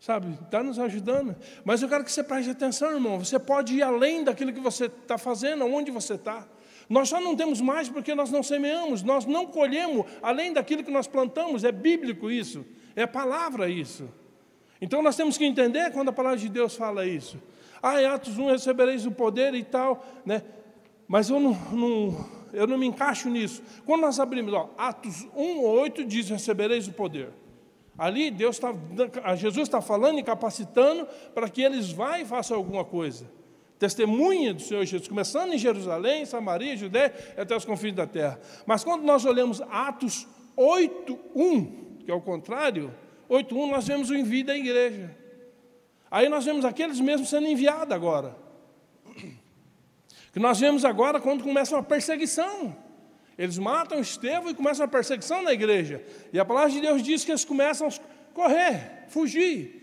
Sabe, 0.00 0.38
está 0.44 0.62
nos 0.62 0.78
ajudando. 0.78 1.34
Mas 1.64 1.82
eu 1.82 1.88
quero 1.88 2.04
que 2.04 2.12
você 2.12 2.22
preste 2.22 2.50
atenção, 2.50 2.92
irmão. 2.92 3.18
Você 3.18 3.38
pode 3.38 3.74
ir 3.74 3.82
além 3.82 4.22
daquilo 4.22 4.52
que 4.52 4.60
você 4.60 4.86
está 4.86 5.18
fazendo, 5.18 5.66
onde 5.66 5.90
você 5.90 6.14
está. 6.14 6.46
Nós 6.88 7.08
só 7.08 7.20
não 7.20 7.36
temos 7.36 7.60
mais 7.60 7.88
porque 7.88 8.14
nós 8.14 8.30
não 8.30 8.42
semeamos, 8.42 9.02
nós 9.02 9.26
não 9.26 9.46
colhemos 9.46 10.06
além 10.22 10.52
daquilo 10.52 10.84
que 10.84 10.90
nós 10.90 11.06
plantamos. 11.06 11.64
É 11.64 11.72
bíblico 11.72 12.30
isso, 12.30 12.64
é 12.96 13.06
palavra 13.06 13.68
isso. 13.68 14.08
Então 14.80 15.02
nós 15.02 15.16
temos 15.16 15.36
que 15.36 15.44
entender 15.44 15.92
quando 15.92 16.08
a 16.08 16.12
palavra 16.12 16.38
de 16.38 16.48
Deus 16.48 16.76
fala 16.76 17.04
isso. 17.04 17.36
Ah, 17.82 18.00
em 18.00 18.06
Atos 18.06 18.38
1 18.38 18.46
recebereis 18.46 19.04
o 19.04 19.10
poder 19.10 19.54
e 19.54 19.64
tal, 19.64 20.04
né? 20.24 20.42
Mas 21.06 21.28
eu 21.28 21.40
não, 21.40 21.54
não, 21.72 22.28
eu 22.52 22.66
não 22.66 22.78
me 22.78 22.86
encaixo 22.86 23.28
nisso. 23.28 23.62
Quando 23.84 24.02
nós 24.02 24.18
abrimos, 24.18 24.52
ó, 24.52 24.70
Atos 24.78 25.26
1, 25.34 25.60
8 25.60 26.04
diz: 26.04 26.28
recebereis 26.28 26.86
o 26.86 26.92
poder. 26.92 27.30
Ali 27.98 28.30
Deus 28.30 28.56
está, 28.56 28.72
Jesus 29.34 29.66
está 29.66 29.82
falando 29.82 30.20
e 30.20 30.22
capacitando 30.22 31.06
para 31.34 31.48
que 31.50 31.60
eles 31.60 31.90
vá 31.90 32.20
e 32.20 32.24
façam 32.24 32.56
alguma 32.56 32.84
coisa. 32.84 33.28
Testemunha 33.76 34.54
do 34.54 34.62
Senhor 34.62 34.84
Jesus, 34.84 35.08
começando 35.08 35.52
em 35.52 35.58
Jerusalém, 35.58 36.24
Samaria, 36.24 36.76
Judéia 36.76 37.12
e 37.36 37.40
até 37.40 37.56
os 37.56 37.64
confins 37.64 37.94
da 37.94 38.06
terra. 38.06 38.40
Mas 38.64 38.84
quando 38.84 39.02
nós 39.02 39.24
olhamos 39.24 39.60
Atos 39.62 40.26
8:1, 40.56 41.98
que 42.04 42.10
é 42.10 42.14
o 42.14 42.20
contrário, 42.20 42.94
8:1 43.28 43.70
nós 43.70 43.86
vemos 43.86 44.10
o 44.10 44.14
envio 44.14 44.44
da 44.44 44.56
igreja. 44.56 45.16
Aí 46.10 46.28
nós 46.28 46.44
vemos 46.44 46.64
aqueles 46.64 47.00
mesmos 47.00 47.28
sendo 47.28 47.46
enviados 47.46 47.92
agora. 47.92 48.36
Que 50.32 50.38
nós 50.38 50.60
vemos 50.60 50.84
agora 50.84 51.20
quando 51.20 51.42
começa 51.42 51.74
uma 51.74 51.82
perseguição. 51.82 52.76
Eles 53.38 53.56
matam 53.56 54.00
Estevão 54.00 54.50
e 54.50 54.54
começa 54.54 54.82
uma 54.82 54.88
perseguição 54.88 55.42
na 55.42 55.52
igreja. 55.52 56.02
E 56.32 56.40
a 56.40 56.44
palavra 56.44 56.70
de 56.70 56.80
Deus 56.80 57.02
diz 57.02 57.24
que 57.24 57.30
eles 57.30 57.44
começam 57.44 57.86
a 57.86 57.92
correr, 58.34 59.04
fugir. 59.08 59.78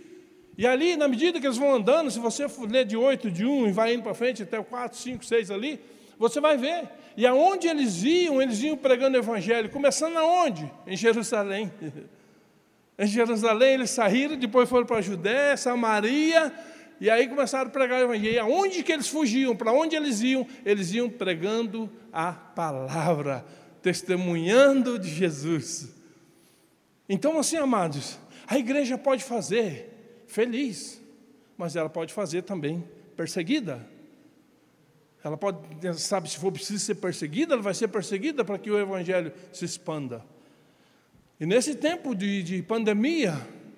E 0.57 0.67
ali, 0.67 0.97
na 0.97 1.07
medida 1.07 1.39
que 1.39 1.47
eles 1.47 1.57
vão 1.57 1.73
andando, 1.73 2.11
se 2.11 2.19
você 2.19 2.45
ler 2.67 2.85
de 2.85 2.97
8, 2.97 3.31
de 3.31 3.45
1 3.45 3.67
e 3.67 3.71
vai 3.71 3.93
indo 3.93 4.03
para 4.03 4.13
frente 4.13 4.43
até 4.43 4.59
o 4.59 4.63
4, 4.63 4.97
5, 4.97 5.25
6 5.25 5.51
ali, 5.51 5.79
você 6.17 6.41
vai 6.41 6.57
ver. 6.57 6.83
E 7.15 7.25
aonde 7.25 7.67
eles 7.67 8.03
iam, 8.03 8.41
eles 8.41 8.61
iam 8.61 8.75
pregando 8.75 9.17
o 9.17 9.21
evangelho. 9.21 9.69
Começando 9.69 10.17
aonde? 10.17 10.69
Em 10.85 10.97
Jerusalém. 10.97 11.71
Em 12.97 13.07
Jerusalém 13.07 13.73
eles 13.73 13.89
saíram, 13.89 14.37
depois 14.37 14.69
foram 14.69 14.85
para 14.85 14.99
a 14.99 15.01
Judéia, 15.01 15.57
Samaria, 15.57 16.53
e 16.99 17.09
aí 17.09 17.27
começaram 17.27 17.67
a 17.67 17.69
pregar 17.69 18.01
o 18.01 18.03
evangelho. 18.03 18.33
E 18.33 18.39
aonde 18.39 18.83
que 18.83 18.91
eles 18.91 19.07
fugiam? 19.07 19.55
Para 19.55 19.71
onde 19.71 19.95
eles 19.95 20.21
iam? 20.21 20.47
Eles 20.65 20.93
iam 20.93 21.09
pregando 21.09 21.89
a 22.11 22.31
palavra, 22.31 23.45
testemunhando 23.81 24.97
de 24.97 25.09
Jesus. 25.09 25.93
Então, 27.07 27.37
assim, 27.37 27.57
amados, 27.57 28.17
a 28.47 28.57
igreja 28.57 28.97
pode 28.97 29.23
fazer 29.23 30.23
feliz, 30.27 31.01
mas 31.57 31.75
ela 31.75 31.89
pode 31.89 32.13
fazer 32.13 32.43
também 32.43 32.83
perseguida. 33.15 33.85
Ela 35.23 35.37
pode, 35.37 35.57
sabe, 35.99 36.29
se 36.29 36.37
for 36.37 36.51
preciso 36.51 36.79
ser 36.79 36.95
perseguida, 36.95 37.53
ela 37.53 37.61
vai 37.61 37.73
ser 37.73 37.87
perseguida 37.87 38.45
para 38.45 38.59
que 38.59 38.69
o 38.69 38.79
evangelho 38.79 39.33
se 39.51 39.65
expanda. 39.65 40.23
E 41.39 41.45
nesse 41.45 41.75
tempo 41.75 42.15
de, 42.15 42.43
de 42.43 42.61
pandemia, 42.61 43.35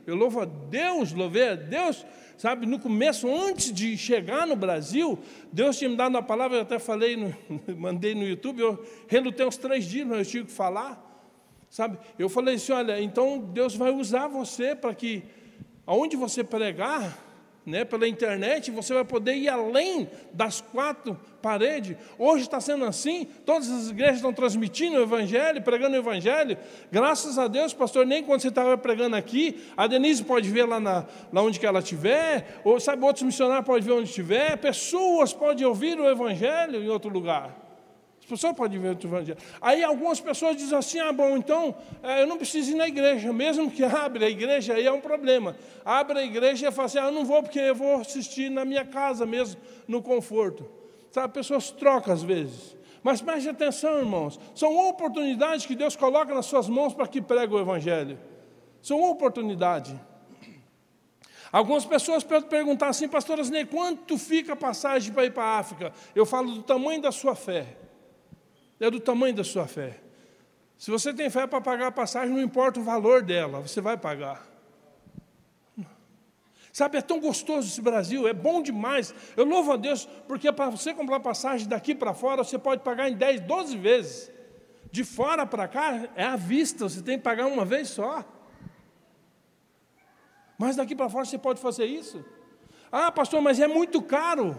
eu 0.08 0.16
louvo 0.16 0.40
a 0.40 0.46
Deus, 0.46 1.12
louvei 1.12 1.50
a 1.50 1.56
Deus, 1.56 2.06
sabe, 2.38 2.66
no 2.66 2.80
começo, 2.80 3.30
antes 3.30 3.74
de 3.74 3.98
chegar 3.98 4.48
no 4.48 4.56
Brasil, 4.56 5.20
Deus 5.52 5.78
tinha 5.78 5.90
me 5.90 5.98
dado 5.98 6.12
uma 6.12 6.24
palavra, 6.24 6.58
eu 6.58 6.62
até 6.62 6.80
falei, 6.80 7.18
no, 7.18 7.36
mandei 7.76 8.16
no 8.16 8.24
YouTube, 8.26 8.62
eu 8.62 8.86
relutei 9.08 9.46
uns 9.46 9.58
três 9.58 9.84
dias, 9.84 10.08
mas 10.08 10.20
eu 10.20 10.26
tinha 10.26 10.46
que 10.46 10.52
falar, 10.52 11.04
sabe? 11.70 12.00
Eu 12.18 12.30
falei 12.30 12.56
assim: 12.56 12.72
olha, 12.72 13.02
então 13.02 13.38
Deus 13.40 13.76
vai 13.76 13.92
usar 13.92 14.28
você 14.28 14.74
para 14.74 14.96
que, 14.96 15.24
aonde 15.86 16.16
você 16.16 16.42
pregar, 16.42 17.27
né, 17.68 17.84
pela 17.84 18.08
internet, 18.08 18.72
você 18.72 18.94
vai 18.94 19.04
poder 19.04 19.36
ir 19.36 19.50
além 19.50 20.10
das 20.32 20.62
quatro 20.62 21.20
paredes. 21.42 21.98
Hoje 22.18 22.44
está 22.44 22.62
sendo 22.62 22.86
assim, 22.86 23.28
todas 23.46 23.70
as 23.70 23.90
igrejas 23.90 24.16
estão 24.16 24.32
transmitindo 24.32 24.96
o 24.96 25.02
Evangelho, 25.04 25.62
pregando 25.62 25.98
o 25.98 26.00
Evangelho. 26.00 26.58
Graças 26.90 27.38
a 27.38 27.46
Deus, 27.50 27.74
pastor, 27.74 28.06
nem 28.06 28.24
quando 28.24 28.40
você 28.40 28.48
estava 28.48 28.78
pregando 28.78 29.18
aqui, 29.18 29.62
a 29.76 29.86
Denise 29.86 30.24
pode 30.24 30.50
ver 30.50 30.64
lá, 30.64 30.80
na, 30.80 31.06
lá 31.32 31.42
onde 31.44 31.60
que 31.60 31.66
ela 31.66 31.80
estiver, 31.80 32.62
ou 32.64 32.80
sabe, 32.80 33.04
outros 33.04 33.24
missionários 33.24 33.66
podem 33.66 33.84
ver 33.84 33.92
onde 33.92 34.08
estiver, 34.08 34.56
pessoas 34.58 35.34
podem 35.34 35.68
ouvir 35.68 36.00
o 36.00 36.10
Evangelho 36.10 36.82
em 36.82 36.88
outro 36.88 37.12
lugar. 37.12 37.67
As 38.28 38.32
pessoas 38.32 38.58
podem 38.58 38.78
ver 38.78 38.90
o 38.90 39.08
evangelho. 39.08 39.38
Aí 39.62 39.82
algumas 39.86 40.20
pessoas 40.20 40.58
dizem 40.58 40.78
assim: 40.78 41.00
ah, 41.00 41.14
bom, 41.14 41.38
então 41.38 41.74
é, 42.04 42.24
eu 42.24 42.28
não 42.28 42.36
preciso 42.36 42.72
ir 42.72 42.76
na 42.76 42.86
igreja, 42.86 43.32
mesmo 43.32 43.72
que 43.72 43.82
abra 43.88 44.26
a 44.26 44.30
igreja, 44.30 44.74
aí 44.74 44.86
é 44.86 44.92
um 44.92 45.00
problema. 45.00 45.56
Abre 45.86 46.20
a 46.20 46.24
igreja 46.24 46.68
e 46.68 46.72
fala 46.74 46.88
assim: 46.88 46.98
ah, 46.98 47.06
eu 47.06 47.12
não 47.14 47.24
vou 47.24 47.42
porque 47.42 47.58
eu 47.58 47.74
vou 47.74 48.02
assistir 48.02 48.52
na 48.52 48.66
minha 48.66 48.84
casa 48.84 49.26
mesmo, 49.26 49.62
no 49.88 50.02
conforto. 50.02 50.70
Sabe, 51.10 51.34
pessoas 51.34 51.72
trocam 51.72 52.14
às 52.14 52.22
vezes. 52.22 52.76
Mas 53.02 53.22
preste 53.22 53.48
atenção, 53.48 54.00
irmãos, 54.00 54.38
são 54.54 54.76
oportunidades 54.90 55.66
que 55.66 55.74
Deus 55.74 55.96
coloca 55.96 56.36
nas 56.36 56.48
suas 56.48 56.68
mãos 56.68 56.94
para 56.94 57.08
que 57.08 57.22
pregue 57.22 57.54
o 57.54 57.60
evangelho. 57.62 58.20
São 58.82 59.10
oportunidades. 59.10 59.96
Algumas 61.50 61.86
pessoas 61.86 62.26
perguntar 62.26 62.90
assim, 62.90 63.08
pastor 63.08 63.40
Asnei, 63.40 63.64
quanto 63.64 64.18
fica 64.18 64.52
a 64.52 64.56
passagem 64.58 65.14
para 65.14 65.24
ir 65.24 65.32
para 65.32 65.44
a 65.44 65.60
África? 65.60 65.94
Eu 66.14 66.26
falo 66.26 66.52
do 66.52 66.62
tamanho 66.62 67.02
da 67.02 67.10
sua 67.10 67.34
fé 67.34 67.87
é 68.80 68.92
do 68.92 69.00
tamanho 69.00 69.36
da 69.36 69.44
sua 69.44 69.68
fé. 69.68 70.00
Se 70.78 70.92
você 70.92 71.14
tem 71.14 71.30
fé 71.30 71.48
para 71.48 71.60
pagar 71.60 71.88
a 71.88 71.92
passagem, 71.92 72.34
não 72.34 72.42
importa 72.42 72.80
o 72.80 72.84
valor 72.84 73.24
dela, 73.24 73.60
você 73.60 73.82
vai 73.82 73.98
pagar. 73.98 74.46
Sabe, 76.72 77.00
é 77.00 77.02
tão 77.02 77.20
gostoso 77.20 77.68
esse 77.68 77.82
Brasil, 77.82 78.28
é 78.28 78.34
bom 78.34 78.62
demais. 78.62 79.12
Eu 79.36 79.46
louvo 79.46 79.72
a 79.72 79.78
Deus, 79.78 80.06
porque 80.28 80.52
para 80.52 80.70
você 80.70 80.94
comprar 80.94 81.20
passagem 81.20 81.68
daqui 81.68 81.96
para 81.96 82.14
fora, 82.14 82.44
você 82.44 82.60
pode 82.60 82.84
pagar 82.84 83.10
em 83.10 83.16
10, 83.16 83.42
12 83.42 83.78
vezes. 83.78 84.32
De 84.92 85.04
fora 85.04 85.44
para 85.44 85.68
cá, 85.68 86.08
é 86.16 86.24
à 86.24 86.36
vista, 86.36 86.88
você 86.88 87.02
tem 87.02 87.18
que 87.18 87.24
pagar 87.24 87.48
uma 87.48 87.66
vez 87.66 87.90
só. 87.90 88.24
Mas 90.56 90.76
daqui 90.76 90.96
para 90.96 91.10
fora 91.10 91.26
você 91.26 91.40
pode 91.40 91.60
fazer 91.60 91.86
isso. 91.86 92.24
Ah, 92.92 93.12
pastor, 93.12 93.42
mas 93.42 93.60
é 93.60 93.68
muito 93.68 94.00
caro. 94.00 94.56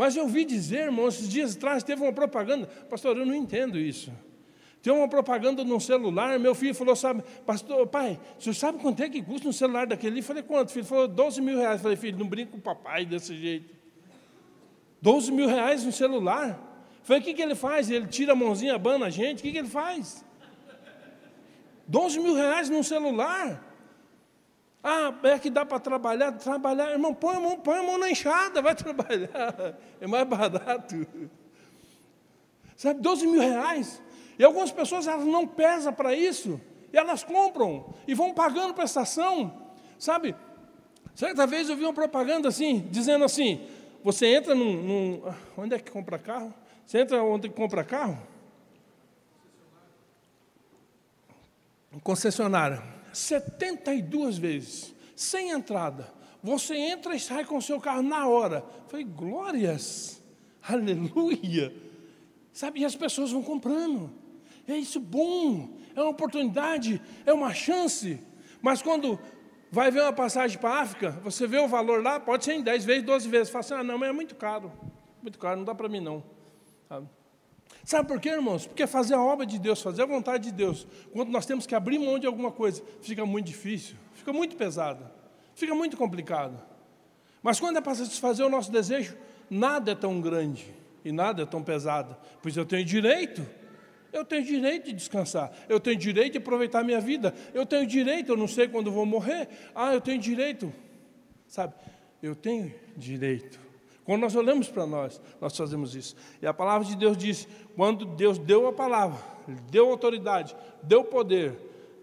Mas 0.00 0.16
eu 0.16 0.22
ouvi 0.22 0.46
dizer, 0.46 0.84
irmão, 0.84 1.08
esses 1.08 1.28
dias 1.28 1.54
atrás 1.54 1.82
teve 1.82 2.00
uma 2.00 2.10
propaganda. 2.10 2.66
Pastor, 2.88 3.18
eu 3.18 3.26
não 3.26 3.34
entendo 3.34 3.78
isso. 3.78 4.10
Tem 4.80 4.90
uma 4.90 5.06
propaganda 5.06 5.62
no 5.62 5.78
celular, 5.78 6.38
meu 6.38 6.54
filho 6.54 6.74
falou, 6.74 6.96
sabe, 6.96 7.22
pastor, 7.44 7.86
pai, 7.86 8.18
o 8.38 8.42
senhor 8.42 8.54
sabe 8.54 8.78
quanto 8.78 9.02
é 9.02 9.10
que 9.10 9.20
custa 9.20 9.46
um 9.46 9.52
celular 9.52 9.86
daquele? 9.86 10.20
Eu 10.20 10.22
falei, 10.22 10.42
quanto? 10.42 10.72
Filho 10.72 10.86
falou, 10.86 11.06
12 11.06 11.42
mil 11.42 11.58
reais. 11.58 11.74
Eu 11.74 11.82
falei, 11.82 11.98
filho, 11.98 12.18
não 12.18 12.26
brinca 12.26 12.52
com 12.52 12.56
o 12.56 12.62
papai 12.62 13.04
desse 13.04 13.36
jeito. 13.36 13.74
12 15.02 15.32
mil 15.32 15.46
reais 15.46 15.84
no 15.84 15.92
celular. 15.92 16.48
Eu 16.48 17.04
falei, 17.04 17.20
o 17.20 17.24
que, 17.26 17.34
que 17.34 17.42
ele 17.42 17.54
faz? 17.54 17.90
Ele 17.90 18.06
tira 18.06 18.32
a 18.32 18.34
mãozinha, 18.34 18.76
abana 18.76 19.04
a 19.04 19.10
gente, 19.10 19.40
o 19.40 19.42
que, 19.42 19.52
que 19.52 19.58
ele 19.58 19.68
faz? 19.68 20.24
12 21.86 22.20
mil 22.20 22.34
reais 22.34 22.70
num 22.70 22.82
celular. 22.82 23.69
Ah, 24.82 25.12
é 25.24 25.38
que 25.38 25.50
dá 25.50 25.64
para 25.64 25.78
trabalhar? 25.78 26.32
Trabalhar, 26.32 26.90
irmão, 26.90 27.14
põe 27.14 27.36
a, 27.36 27.40
mão, 27.40 27.58
põe 27.58 27.78
a 27.78 27.82
mão 27.82 27.98
na 27.98 28.10
enxada, 28.10 28.62
vai 28.62 28.74
trabalhar. 28.76 29.78
É 30.00 30.06
mais 30.06 30.26
barato. 30.26 31.06
Sabe, 32.76 33.00
12 33.00 33.26
mil 33.26 33.40
reais. 33.40 34.02
E 34.38 34.44
algumas 34.44 34.72
pessoas 34.72 35.06
elas 35.06 35.26
não 35.26 35.46
pesam 35.46 35.92
para 35.92 36.14
isso. 36.14 36.58
E 36.92 36.96
elas 36.96 37.22
compram 37.22 37.94
e 38.08 38.14
vão 38.14 38.32
pagando 38.32 38.72
prestação. 38.72 39.68
Sabe, 39.98 40.34
certa 41.14 41.46
vez 41.46 41.68
eu 41.68 41.76
vi 41.76 41.84
uma 41.84 41.92
propaganda 41.92 42.48
assim, 42.48 42.88
dizendo 42.90 43.22
assim: 43.22 43.68
você 44.02 44.34
entra 44.34 44.54
num, 44.54 44.82
num. 44.82 45.34
Onde 45.58 45.74
é 45.74 45.78
que 45.78 45.90
compra 45.90 46.18
carro? 46.18 46.54
Você 46.86 47.00
entra 47.00 47.22
onde 47.22 47.50
compra 47.50 47.84
carro? 47.84 48.18
Um 51.92 52.00
concessionário 52.00 52.99
72 53.12 54.38
vezes, 54.38 54.94
sem 55.14 55.50
entrada. 55.50 56.12
Você 56.42 56.74
entra 56.76 57.14
e 57.14 57.20
sai 57.20 57.44
com 57.44 57.58
o 57.58 57.62
seu 57.62 57.80
carro 57.80 58.02
na 58.02 58.26
hora. 58.26 58.64
falei, 58.88 59.04
glórias, 59.04 60.22
aleluia. 60.62 61.74
Sabe, 62.52 62.80
e 62.80 62.84
as 62.84 62.96
pessoas 62.96 63.30
vão 63.30 63.42
comprando. 63.42 64.10
É 64.66 64.76
isso 64.76 65.00
bom, 65.00 65.76
é 65.94 66.00
uma 66.00 66.10
oportunidade, 66.10 67.00
é 67.26 67.32
uma 67.32 67.52
chance. 67.52 68.20
Mas 68.62 68.82
quando 68.82 69.18
vai 69.70 69.90
ver 69.90 70.02
uma 70.02 70.12
passagem 70.12 70.58
para 70.58 70.70
a 70.70 70.80
África, 70.80 71.10
você 71.22 71.46
vê 71.46 71.58
o 71.58 71.68
valor 71.68 72.02
lá, 72.02 72.18
pode 72.18 72.44
ser 72.44 72.54
em 72.54 72.62
10 72.62 72.84
vezes, 72.84 73.02
12 73.04 73.28
vezes. 73.28 73.50
Fala 73.50 73.60
assim, 73.60 73.74
ah, 73.74 73.84
não, 73.84 73.98
mas 73.98 74.08
é 74.08 74.12
muito 74.12 74.34
caro. 74.34 74.72
Muito 75.22 75.38
caro, 75.38 75.58
não 75.58 75.64
dá 75.64 75.74
para 75.74 75.88
mim 75.88 76.00
não. 76.00 76.22
Sabe? 76.88 77.08
Sabe 77.90 78.06
por 78.06 78.20
quê, 78.20 78.28
irmãos? 78.28 78.68
Porque 78.68 78.86
fazer 78.86 79.14
a 79.14 79.20
obra 79.20 79.44
de 79.44 79.58
Deus, 79.58 79.82
fazer 79.82 80.02
a 80.02 80.06
vontade 80.06 80.44
de 80.44 80.52
Deus, 80.52 80.86
quando 81.12 81.30
nós 81.30 81.44
temos 81.44 81.66
que 81.66 81.74
abrir 81.74 81.98
mão 81.98 82.20
de 82.20 82.26
alguma 82.28 82.52
coisa, 82.52 82.80
fica 83.02 83.26
muito 83.26 83.46
difícil, 83.46 83.96
fica 84.14 84.32
muito 84.32 84.54
pesado, 84.54 85.04
fica 85.56 85.74
muito 85.74 85.96
complicado. 85.96 86.56
Mas 87.42 87.58
quando 87.58 87.78
é 87.78 87.80
para 87.80 87.96
satisfazer 87.96 88.46
o 88.46 88.48
nosso 88.48 88.70
desejo, 88.70 89.16
nada 89.50 89.90
é 89.90 89.94
tão 89.96 90.20
grande 90.20 90.72
e 91.04 91.10
nada 91.10 91.42
é 91.42 91.44
tão 91.44 91.64
pesado, 91.64 92.16
pois 92.40 92.56
eu 92.56 92.64
tenho 92.64 92.84
direito, 92.84 93.44
eu 94.12 94.24
tenho 94.24 94.44
direito 94.44 94.84
de 94.84 94.92
descansar, 94.92 95.50
eu 95.68 95.80
tenho 95.80 95.96
direito 95.96 96.34
de 96.34 96.38
aproveitar 96.38 96.82
a 96.82 96.84
minha 96.84 97.00
vida, 97.00 97.34
eu 97.52 97.66
tenho 97.66 97.84
direito, 97.84 98.30
eu 98.30 98.36
não 98.36 98.46
sei 98.46 98.68
quando 98.68 98.92
vou 98.92 99.04
morrer, 99.04 99.48
ah, 99.74 99.92
eu 99.92 100.00
tenho 100.00 100.20
direito, 100.20 100.72
sabe? 101.48 101.74
Eu 102.22 102.36
tenho 102.36 102.72
direito. 102.96 103.69
Quando 104.10 104.22
nós 104.22 104.34
olhamos 104.34 104.68
para 104.68 104.84
nós, 104.88 105.20
nós 105.40 105.56
fazemos 105.56 105.94
isso. 105.94 106.16
E 106.42 106.46
a 106.48 106.52
palavra 106.52 106.84
de 106.84 106.96
Deus 106.96 107.16
diz: 107.16 107.46
quando 107.76 108.04
Deus 108.04 108.38
deu 108.38 108.66
a 108.66 108.72
palavra, 108.72 109.16
deu 109.70 109.88
autoridade, 109.88 110.56
deu 110.82 111.04
poder, 111.04 111.56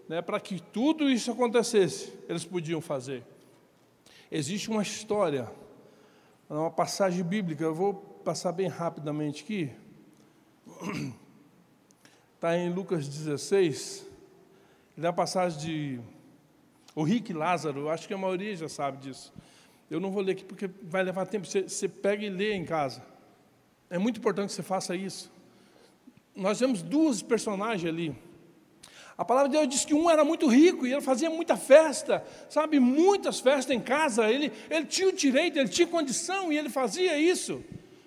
né, 0.08 0.22
para 0.22 0.40
que 0.40 0.58
tudo 0.58 1.10
isso 1.10 1.30
acontecesse, 1.30 2.10
eles 2.26 2.46
podiam 2.46 2.80
fazer. 2.80 3.22
Existe 4.32 4.70
uma 4.70 4.80
história, 4.80 5.52
uma 6.48 6.70
passagem 6.70 7.22
bíblica, 7.22 7.62
eu 7.62 7.74
vou 7.74 7.92
passar 8.24 8.52
bem 8.52 8.68
rapidamente 8.68 9.44
aqui. 9.44 9.70
Está 12.36 12.56
em 12.56 12.72
Lucas 12.72 13.06
16, 13.06 14.06
é 14.96 15.06
a 15.06 15.12
passagem 15.12 15.58
de 15.60 16.00
O 16.94 17.02
rico 17.02 17.34
Lázaro, 17.34 17.90
acho 17.90 18.08
que 18.08 18.14
a 18.14 18.18
maioria 18.18 18.56
já 18.56 18.66
sabe 18.66 18.96
disso. 18.96 19.30
Eu 19.90 20.00
não 20.00 20.10
vou 20.10 20.22
ler 20.22 20.32
aqui 20.32 20.44
porque 20.44 20.68
vai 20.82 21.02
levar 21.02 21.26
tempo. 21.26 21.46
Você, 21.46 21.62
você 21.62 21.88
pega 21.88 22.24
e 22.24 22.28
lê 22.28 22.52
em 22.54 22.64
casa. 22.64 23.02
É 23.88 23.98
muito 23.98 24.18
importante 24.18 24.48
que 24.48 24.54
você 24.54 24.62
faça 24.62 24.94
isso. 24.94 25.30
Nós 26.36 26.60
vemos 26.60 26.82
duas 26.82 27.22
personagens 27.22 27.88
ali. 27.88 28.14
A 29.16 29.24
palavra 29.24 29.48
de 29.48 29.56
Deus 29.56 29.68
diz 29.68 29.84
que 29.84 29.94
um 29.94 30.08
era 30.08 30.24
muito 30.24 30.46
rico 30.46 30.86
e 30.86 30.92
ele 30.92 31.00
fazia 31.00 31.28
muita 31.28 31.56
festa, 31.56 32.24
sabe, 32.48 32.78
muitas 32.78 33.40
festas 33.40 33.74
em 33.74 33.80
casa. 33.80 34.30
Ele, 34.30 34.52
ele 34.70 34.86
tinha 34.86 35.08
o 35.08 35.12
direito, 35.12 35.58
ele 35.58 35.68
tinha 35.68 35.88
condição 35.88 36.52
e 36.52 36.58
ele 36.58 36.68
fazia 36.68 37.18
isso. 37.18 37.64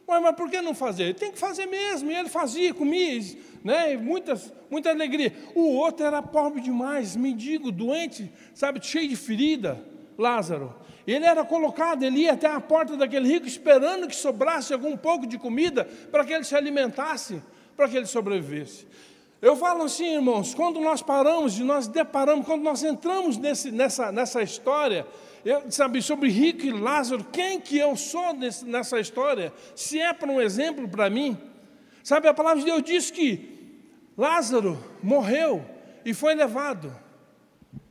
Mas, 0.07 0.21
mas 0.21 0.35
por 0.35 0.49
que 0.49 0.61
não 0.61 0.73
fazer? 0.73 1.03
Ele 1.03 1.13
tem 1.15 1.31
que 1.31 1.39
fazer 1.39 1.65
mesmo. 1.65 2.11
E 2.11 2.15
ele 2.15 2.29
fazia, 2.29 2.73
comia, 2.73 3.19
né? 3.63 3.97
Muitas, 3.97 4.53
muita 4.69 4.89
alegria. 4.89 5.33
O 5.53 5.73
outro 5.75 6.05
era 6.05 6.21
pobre 6.21 6.61
demais, 6.61 7.15
mendigo, 7.15 7.71
doente, 7.71 8.31
sabe, 8.53 8.79
cheio 8.81 9.09
de 9.09 9.15
ferida, 9.17 9.83
Lázaro. 10.17 10.73
Ele 11.05 11.25
era 11.25 11.43
colocado, 11.43 12.03
ele 12.03 12.21
ia 12.21 12.33
até 12.33 12.47
a 12.47 12.59
porta 12.59 12.95
daquele 12.95 13.27
rico 13.27 13.47
esperando 13.47 14.07
que 14.07 14.15
sobrasse 14.15 14.73
algum 14.73 14.95
pouco 14.95 15.25
de 15.25 15.37
comida 15.37 15.85
para 16.11 16.23
que 16.23 16.33
ele 16.33 16.43
se 16.43 16.55
alimentasse, 16.55 17.41
para 17.75 17.87
que 17.87 17.97
ele 17.97 18.05
sobrevivesse. 18.05 18.87
Eu 19.41 19.55
falo 19.55 19.83
assim, 19.83 20.13
irmãos, 20.13 20.53
quando 20.53 20.79
nós 20.79 21.01
paramos 21.01 21.57
e 21.57 21.63
nós 21.63 21.87
deparamos, 21.87 22.45
quando 22.45 22.61
nós 22.61 22.83
entramos 22.83 23.37
nesse, 23.37 23.71
nessa, 23.71 24.11
nessa 24.11 24.43
história, 24.43 25.05
eu, 25.43 25.63
sabe, 25.71 25.99
sobre 25.99 26.29
Rico 26.29 26.63
e 26.63 26.71
Lázaro, 26.71 27.23
quem 27.23 27.59
que 27.59 27.75
eu 27.75 27.95
sou 27.95 28.33
nesse, 28.33 28.63
nessa 28.65 28.99
história? 28.99 29.51
Se 29.75 29.99
é 29.99 30.13
para 30.13 30.31
um 30.31 30.39
exemplo 30.39 30.87
para 30.87 31.09
mim, 31.09 31.35
sabe, 32.03 32.27
a 32.27 32.33
palavra 32.35 32.59
de 32.59 32.65
Deus 32.65 32.83
diz 32.83 33.09
que 33.09 33.51
Lázaro 34.15 34.77
morreu 35.01 35.65
e 36.05 36.13
foi 36.13 36.35
levado, 36.35 36.95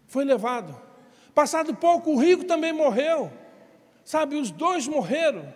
foi 0.06 0.24
levado. 0.24 0.89
Passado 1.34 1.74
pouco, 1.74 2.12
o 2.12 2.18
rico 2.18 2.44
também 2.44 2.72
morreu. 2.72 3.30
Sabe, 4.04 4.36
os 4.36 4.50
dois 4.50 4.86
morreram. 4.88 5.52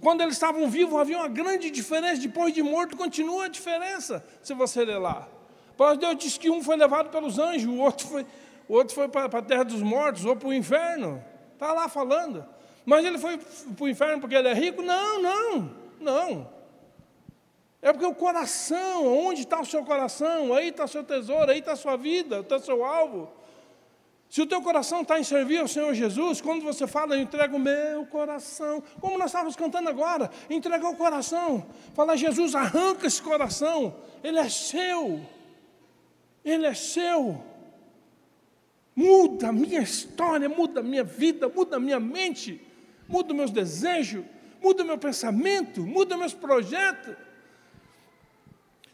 Quando 0.00 0.20
eles 0.20 0.34
estavam 0.34 0.68
vivos, 0.68 0.98
havia 0.98 1.18
uma 1.18 1.28
grande 1.28 1.70
diferença. 1.70 2.20
Depois 2.20 2.54
de 2.54 2.62
morto, 2.62 2.96
continua 2.96 3.46
a 3.46 3.48
diferença, 3.48 4.24
se 4.42 4.54
você 4.54 4.84
ler 4.84 4.98
lá. 4.98 5.28
Pois 5.76 5.98
Deus 5.98 6.16
diz 6.16 6.38
que 6.38 6.50
um 6.50 6.62
foi 6.62 6.76
levado 6.76 7.10
pelos 7.10 7.38
anjos, 7.38 7.66
o 7.66 7.78
outro 7.78 8.06
foi, 8.06 8.26
o 8.68 8.74
outro 8.74 8.94
foi 8.94 9.08
para 9.08 9.24
a 9.26 9.42
terra 9.42 9.64
dos 9.64 9.82
mortos 9.82 10.24
ou 10.24 10.36
para 10.36 10.48
o 10.48 10.54
inferno. 10.54 11.22
Está 11.54 11.72
lá 11.72 11.88
falando. 11.88 12.46
Mas 12.84 13.04
ele 13.04 13.18
foi 13.18 13.38
para 13.38 13.84
o 13.84 13.88
inferno 13.88 14.20
porque 14.20 14.34
ele 14.34 14.48
é 14.48 14.54
rico? 14.54 14.82
Não, 14.82 15.20
não, 15.20 15.70
não. 16.00 16.60
É 17.82 17.92
porque 17.92 18.06
o 18.06 18.14
coração, 18.14 19.06
onde 19.26 19.40
está 19.40 19.60
o 19.60 19.64
seu 19.64 19.84
coração? 19.84 20.52
Aí 20.52 20.68
está 20.68 20.84
o 20.84 20.88
seu 20.88 21.02
tesouro, 21.02 21.50
aí 21.50 21.60
está 21.60 21.72
a 21.72 21.76
sua 21.76 21.96
vida, 21.96 22.40
está 22.40 22.56
o 22.56 22.60
seu 22.60 22.84
alvo. 22.84 23.30
Se 24.30 24.40
o 24.40 24.46
teu 24.46 24.62
coração 24.62 25.02
está 25.02 25.18
em 25.18 25.24
servir 25.24 25.58
ao 25.58 25.66
Senhor 25.66 25.92
Jesus, 25.92 26.40
quando 26.40 26.62
você 26.62 26.86
fala, 26.86 27.16
eu 27.16 27.20
entrego 27.20 27.56
o 27.56 27.58
meu 27.58 28.06
coração, 28.06 28.80
como 29.00 29.18
nós 29.18 29.26
estávamos 29.26 29.56
cantando 29.56 29.88
agora, 29.88 30.30
entregar 30.48 30.88
o 30.88 30.94
coração, 30.94 31.66
fala, 31.94 32.16
Jesus, 32.16 32.54
arranca 32.54 33.08
esse 33.08 33.20
coração, 33.20 33.96
ele 34.22 34.38
é 34.38 34.48
seu, 34.48 35.20
ele 36.44 36.64
é 36.64 36.74
seu. 36.74 37.42
Muda 38.94 39.48
a 39.48 39.52
minha 39.52 39.80
história, 39.80 40.48
muda 40.48 40.78
a 40.78 40.82
minha 40.82 41.02
vida, 41.02 41.48
muda 41.48 41.78
a 41.78 41.80
minha 41.80 41.98
mente, 41.98 42.64
muda 43.08 43.34
meus 43.34 43.50
desejos, 43.50 44.24
muda 44.62 44.84
meu 44.84 44.96
pensamento, 44.96 45.82
muda 45.82 46.16
meus 46.16 46.34
projetos. 46.34 47.16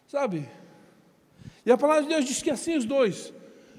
Sabe? 0.08 0.48
E 1.66 1.70
a 1.70 1.76
palavra 1.76 2.04
de 2.04 2.08
Deus 2.08 2.24
diz 2.24 2.40
que 2.40 2.50
assim 2.50 2.74
os 2.74 2.86
dois 2.86 3.34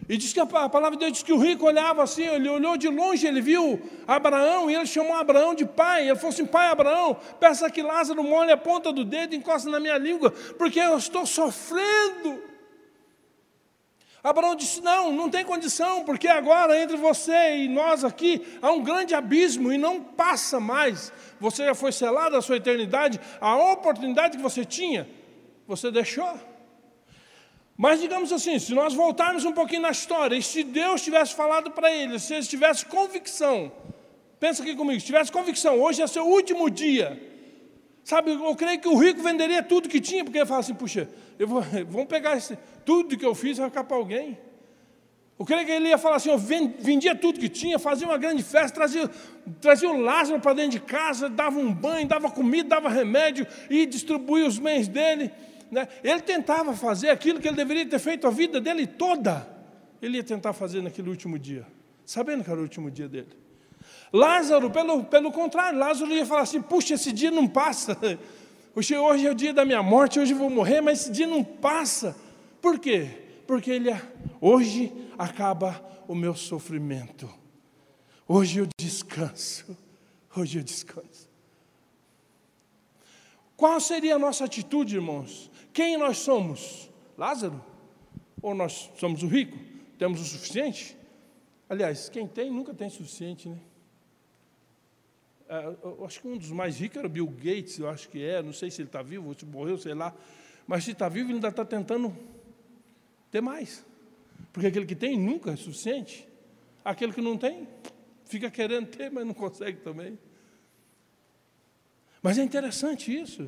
e 0.09 0.15
diz 0.15 0.31
que 0.31 0.39
a 0.39 0.45
palavra 0.45 0.91
de 0.91 0.99
Deus 0.99 1.11
diz 1.11 1.23
que 1.23 1.33
o 1.33 1.37
rico 1.37 1.65
olhava 1.65 2.01
assim, 2.01 2.23
ele 2.23 2.47
olhou 2.47 2.77
de 2.77 2.87
longe, 2.87 3.27
ele 3.27 3.41
viu 3.41 3.81
Abraão 4.07 4.71
e 4.71 4.75
ele 4.75 4.85
chamou 4.85 5.13
Abraão 5.13 5.53
de 5.53 5.65
pai. 5.65 6.07
Ele 6.07 6.15
falou 6.15 6.29
assim: 6.29 6.45
Pai 6.45 6.69
Abraão, 6.69 7.17
peça 7.39 7.69
que 7.69 7.81
Lázaro 7.81 8.23
molhe 8.23 8.51
a 8.51 8.57
ponta 8.57 8.93
do 8.93 9.03
dedo 9.03 9.33
e 9.33 9.37
encoste 9.37 9.67
na 9.67 9.81
minha 9.81 9.97
língua, 9.97 10.31
porque 10.57 10.79
eu 10.79 10.97
estou 10.97 11.25
sofrendo. 11.25 12.41
Abraão 14.23 14.55
disse: 14.55 14.79
Não, 14.79 15.11
não 15.11 15.29
tem 15.29 15.43
condição, 15.43 16.05
porque 16.05 16.29
agora 16.29 16.81
entre 16.81 16.95
você 16.95 17.57
e 17.57 17.67
nós 17.67 18.05
aqui 18.05 18.41
há 18.61 18.71
um 18.71 18.81
grande 18.81 19.13
abismo 19.13 19.73
e 19.73 19.77
não 19.77 20.01
passa 20.01 20.57
mais. 20.57 21.11
Você 21.37 21.65
já 21.65 21.75
foi 21.75 21.91
selado 21.91 22.37
a 22.37 22.41
sua 22.41 22.55
eternidade, 22.55 23.19
a 23.41 23.57
oportunidade 23.73 24.37
que 24.37 24.43
você 24.43 24.63
tinha, 24.63 25.05
você 25.67 25.91
deixou. 25.91 26.56
Mas 27.77 28.01
digamos 28.01 28.33
assim, 28.33 28.57
se 28.57 28.73
nós 28.73 28.95
voltarmos 28.95 29.45
um 29.45 29.51
pouquinho 29.51 29.83
na 29.83 29.91
história, 29.91 30.35
e 30.35 30.41
se 30.41 30.63
Deus 30.63 31.03
tivesse 31.03 31.35
falado 31.35 31.69
para 31.69 31.93
ele, 31.93 32.17
se 32.17 32.33
ele 32.33 32.43
tivesse 32.43 32.83
convicção, 32.87 33.71
pensa 34.39 34.63
aqui 34.63 34.75
comigo, 34.75 34.99
se 34.99 35.05
tivesse 35.05 35.31
convicção, 35.31 35.79
hoje 35.79 36.01
é 36.01 36.07
seu 36.07 36.25
último 36.25 36.71
dia, 36.71 37.21
sabe, 38.03 38.31
eu 38.31 38.55
creio 38.55 38.79
que 38.79 38.87
o 38.87 38.97
rico 38.97 39.21
venderia 39.21 39.61
tudo 39.61 39.87
que 39.87 40.01
tinha, 40.01 40.23
porque 40.23 40.39
ele 40.39 40.45
fala 40.47 40.61
assim, 40.61 40.73
puxa, 40.73 41.07
eu 41.37 41.47
vou, 41.47 41.61
vamos 41.87 42.07
pegar 42.07 42.35
esse, 42.35 42.57
tudo 42.83 43.15
que 43.15 43.25
eu 43.25 43.35
fiz 43.35 43.59
vai 43.59 43.69
ficar 43.69 43.83
para 43.83 43.95
alguém. 43.95 44.39
Eu 45.37 45.45
creio 45.45 45.67
que 45.67 45.71
ele 45.71 45.89
ia 45.89 45.99
falar 45.99 46.15
assim, 46.15 46.31
eu 46.31 46.37
vendia 46.39 47.13
tudo 47.13 47.39
que 47.39 47.47
tinha, 47.47 47.77
fazia 47.77 48.07
uma 48.07 48.17
grande 48.17 48.41
festa, 48.41 48.73
trazia, 48.73 49.07
trazia 49.61 49.87
o 49.87 50.01
Lázaro 50.01 50.39
para 50.39 50.53
dentro 50.53 50.71
de 50.71 50.79
casa, 50.79 51.29
dava 51.29 51.59
um 51.59 51.71
banho, 51.71 52.07
dava 52.07 52.31
comida, 52.31 52.69
dava 52.69 52.89
remédio 52.89 53.45
e 53.69 53.85
distribuía 53.85 54.47
os 54.47 54.57
bens 54.57 54.87
dele 54.87 55.31
né? 55.71 55.87
ele 56.03 56.21
tentava 56.21 56.75
fazer 56.75 57.09
aquilo 57.09 57.39
que 57.39 57.47
ele 57.47 57.57
deveria 57.57 57.85
ter 57.85 57.99
feito 57.99 58.27
a 58.27 58.29
vida 58.29 58.59
dele 58.59 58.85
toda. 58.87 59.47
Ele 60.01 60.17
ia 60.17 60.23
tentar 60.23 60.53
fazer 60.53 60.81
naquele 60.81 61.09
último 61.09 61.39
dia, 61.39 61.65
sabendo 62.05 62.43
que 62.43 62.49
era 62.49 62.59
o 62.59 62.63
último 62.63 62.91
dia 62.91 63.07
dele. 63.07 63.29
Lázaro, 64.11 64.69
pelo, 64.69 65.03
pelo 65.03 65.31
contrário, 65.31 65.77
Lázaro 65.77 66.11
ia 66.11 66.25
falar 66.25 66.41
assim: 66.41 66.61
puxa, 66.61 66.93
esse 66.93 67.11
dia 67.11 67.31
não 67.31 67.47
passa. 67.47 67.97
Hoje, 68.75 68.93
é 69.25 69.31
o 69.31 69.33
dia 69.33 69.51
da 69.51 69.65
minha 69.65 69.81
morte, 69.81 70.19
hoje 70.19 70.33
eu 70.33 70.37
vou 70.37 70.51
morrer, 70.51 70.81
mas 70.81 71.01
esse 71.01 71.11
dia 71.11 71.25
não 71.25 71.43
passa. 71.43 72.15
Por 72.61 72.77
quê? 72.77 73.09
Porque 73.47 73.71
ele, 73.71 73.89
hoje 74.39 74.93
acaba 75.17 75.83
o 76.07 76.13
meu 76.13 76.35
sofrimento. 76.35 77.27
Hoje 78.27 78.59
eu 78.59 78.67
descanso. 78.79 79.75
Hoje 80.35 80.59
eu 80.59 80.63
descanso. 80.63 81.27
Qual 83.55 83.79
seria 83.79 84.15
a 84.15 84.19
nossa 84.19 84.45
atitude, 84.45 84.95
irmãos? 84.95 85.49
Quem 85.77 85.95
nós 85.95 86.17
somos? 86.17 86.89
Lázaro? 87.15 87.63
Ou 88.41 88.55
nós 88.55 88.89
somos 88.97 89.21
o 89.21 89.27
rico? 89.27 89.55
Temos 89.99 90.19
o 90.19 90.25
suficiente? 90.25 90.97
Aliás, 91.69 92.09
quem 92.09 92.27
tem 92.27 92.49
nunca 92.49 92.73
tem 92.73 92.89
suficiente, 92.89 93.47
né? 93.47 93.59
É, 95.47 95.77
eu 95.83 96.03
acho 96.03 96.19
que 96.19 96.27
um 96.27 96.35
dos 96.35 96.49
mais 96.49 96.79
ricos 96.79 96.97
era 96.97 97.07
Bill 97.07 97.27
Gates, 97.27 97.77
eu 97.77 97.87
acho 97.87 98.09
que 98.09 98.23
é, 98.23 98.41
não 98.41 98.53
sei 98.53 98.71
se 98.71 98.81
ele 98.81 98.89
está 98.89 99.03
vivo 99.03 99.31
se 99.37 99.45
morreu, 99.45 99.77
sei 99.77 99.93
lá. 99.93 100.15
Mas 100.65 100.83
se 100.83 100.93
está 100.93 101.07
vivo, 101.07 101.27
ele 101.27 101.35
ainda 101.35 101.49
está 101.49 101.63
tentando 101.63 102.17
ter 103.29 103.41
mais. 103.41 103.85
Porque 104.51 104.65
aquele 104.65 104.87
que 104.87 104.95
tem 104.95 105.15
nunca 105.15 105.51
é 105.51 105.55
suficiente. 105.55 106.27
Aquele 106.83 107.13
que 107.13 107.21
não 107.21 107.37
tem, 107.37 107.67
fica 108.25 108.49
querendo 108.49 108.87
ter, 108.87 109.11
mas 109.11 109.27
não 109.27 109.33
consegue 109.35 109.77
também. 109.81 110.17
Mas 112.19 112.39
é 112.39 112.41
interessante 112.41 113.15
isso. 113.15 113.47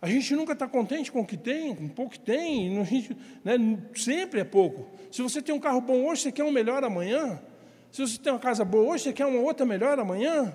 A 0.00 0.08
gente 0.08 0.34
nunca 0.34 0.52
está 0.52 0.68
contente 0.68 1.10
com 1.10 1.20
o 1.20 1.26
que 1.26 1.36
tem, 1.36 1.74
com 1.74 1.86
o 1.86 1.90
pouco 1.90 2.12
que 2.12 2.20
tem, 2.20 2.84
gente, 2.84 3.16
né, 3.44 3.54
sempre 3.96 4.40
é 4.40 4.44
pouco. 4.44 4.86
Se 5.10 5.20
você 5.22 5.42
tem 5.42 5.54
um 5.54 5.58
carro 5.58 5.80
bom 5.80 6.06
hoje, 6.06 6.22
você 6.22 6.32
quer 6.32 6.44
um 6.44 6.52
melhor 6.52 6.84
amanhã. 6.84 7.40
Se 7.90 8.02
você 8.02 8.18
tem 8.18 8.32
uma 8.32 8.38
casa 8.38 8.64
boa 8.64 8.92
hoje, 8.92 9.04
você 9.04 9.12
quer 9.12 9.26
uma 9.26 9.40
outra 9.40 9.66
melhor 9.66 9.98
amanhã. 9.98 10.54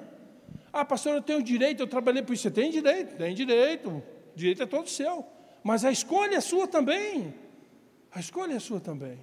Ah, 0.72 0.86
pastor, 0.86 1.16
eu 1.16 1.22
tenho 1.22 1.44
direito, 1.44 1.82
eu 1.82 1.88
trabalhei 1.88 2.24
por 2.24 2.34
isso. 2.34 2.44
Você 2.44 2.52
tem 2.52 2.72
direito, 2.72 3.18
tem 3.18 3.36
direito. 3.36 4.02
Direito 4.36 4.64
é 4.64 4.66
todo 4.66 4.90
seu. 4.90 5.26
Mas 5.64 5.84
a 5.84 5.92
escolha 5.92 6.38
é 6.38 6.42
sua 6.42 6.68
também. 6.68 7.34
A 8.12 8.20
escolha 8.20 8.54
é 8.54 8.60
sua 8.60 8.80
também. 8.80 9.20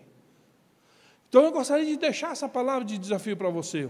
Então 1.29 1.45
eu 1.45 1.53
gostaria 1.53 1.87
de 1.87 1.97
deixar 1.97 2.33
essa 2.33 2.49
palavra 2.49 2.85
de 2.85 2.99
desafio 2.99 3.37
para 3.37 3.49
você. 3.49 3.89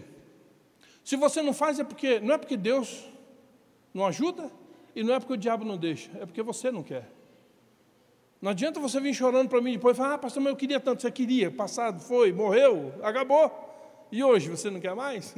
Se 1.03 1.17
você 1.17 1.43
não 1.43 1.53
faz, 1.55 1.79
é 1.79 1.85
porque 1.85 2.21
não 2.21 2.35
é 2.35 2.39
porque 2.39 2.57
Deus 2.57 3.09
não 3.93 4.07
ajuda, 4.07 4.51
e 5.01 5.03
não 5.03 5.15
é 5.15 5.19
porque 5.19 5.33
o 5.33 5.37
diabo 5.37 5.65
não 5.65 5.79
deixa, 5.79 6.11
é 6.21 6.27
porque 6.27 6.43
você 6.43 6.71
não 6.71 6.83
quer. 6.83 7.11
Não 8.39 8.51
adianta 8.51 8.79
você 8.79 9.01
vir 9.01 9.15
chorando 9.15 9.49
para 9.49 9.59
mim 9.59 9.73
depois 9.73 9.97
e 9.97 9.99
falar, 9.99 10.13
ah, 10.13 10.19
pastor, 10.19 10.43
mas 10.43 10.51
eu 10.51 10.57
queria 10.57 10.79
tanto, 10.79 11.01
você 11.01 11.11
queria, 11.11 11.51
passado, 11.51 12.03
foi, 12.03 12.35
morreu, 12.35 12.93
acabou. 13.03 13.51
E 14.13 14.23
hoje 14.23 14.51
você 14.51 14.69
não 14.69 14.79
quer 14.79 14.95
mais? 14.95 15.35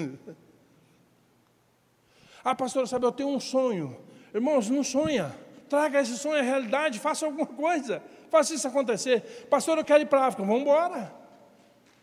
ah, 2.43 2.57
pastor, 2.57 2.89
sabe, 2.89 3.07
eu 3.07 3.13
tenho 3.13 3.29
um 3.29 3.39
sonho. 3.39 3.97
Irmãos, 4.35 4.69
não 4.69 4.83
sonha. 4.83 5.33
Traga 5.69 6.01
esse 6.01 6.19
sonho 6.19 6.41
à 6.41 6.43
realidade, 6.43 6.99
faça 6.99 7.25
alguma 7.25 7.47
coisa. 7.47 8.03
Faça 8.29 8.55
isso 8.55 8.67
acontecer. 8.67 9.47
Pastor, 9.49 9.79
eu 9.79 9.85
quero 9.85 10.03
ir 10.03 10.07
para 10.07 10.23
a 10.23 10.27
África. 10.27 10.45
Vamos 10.45 10.63
embora. 10.63 11.15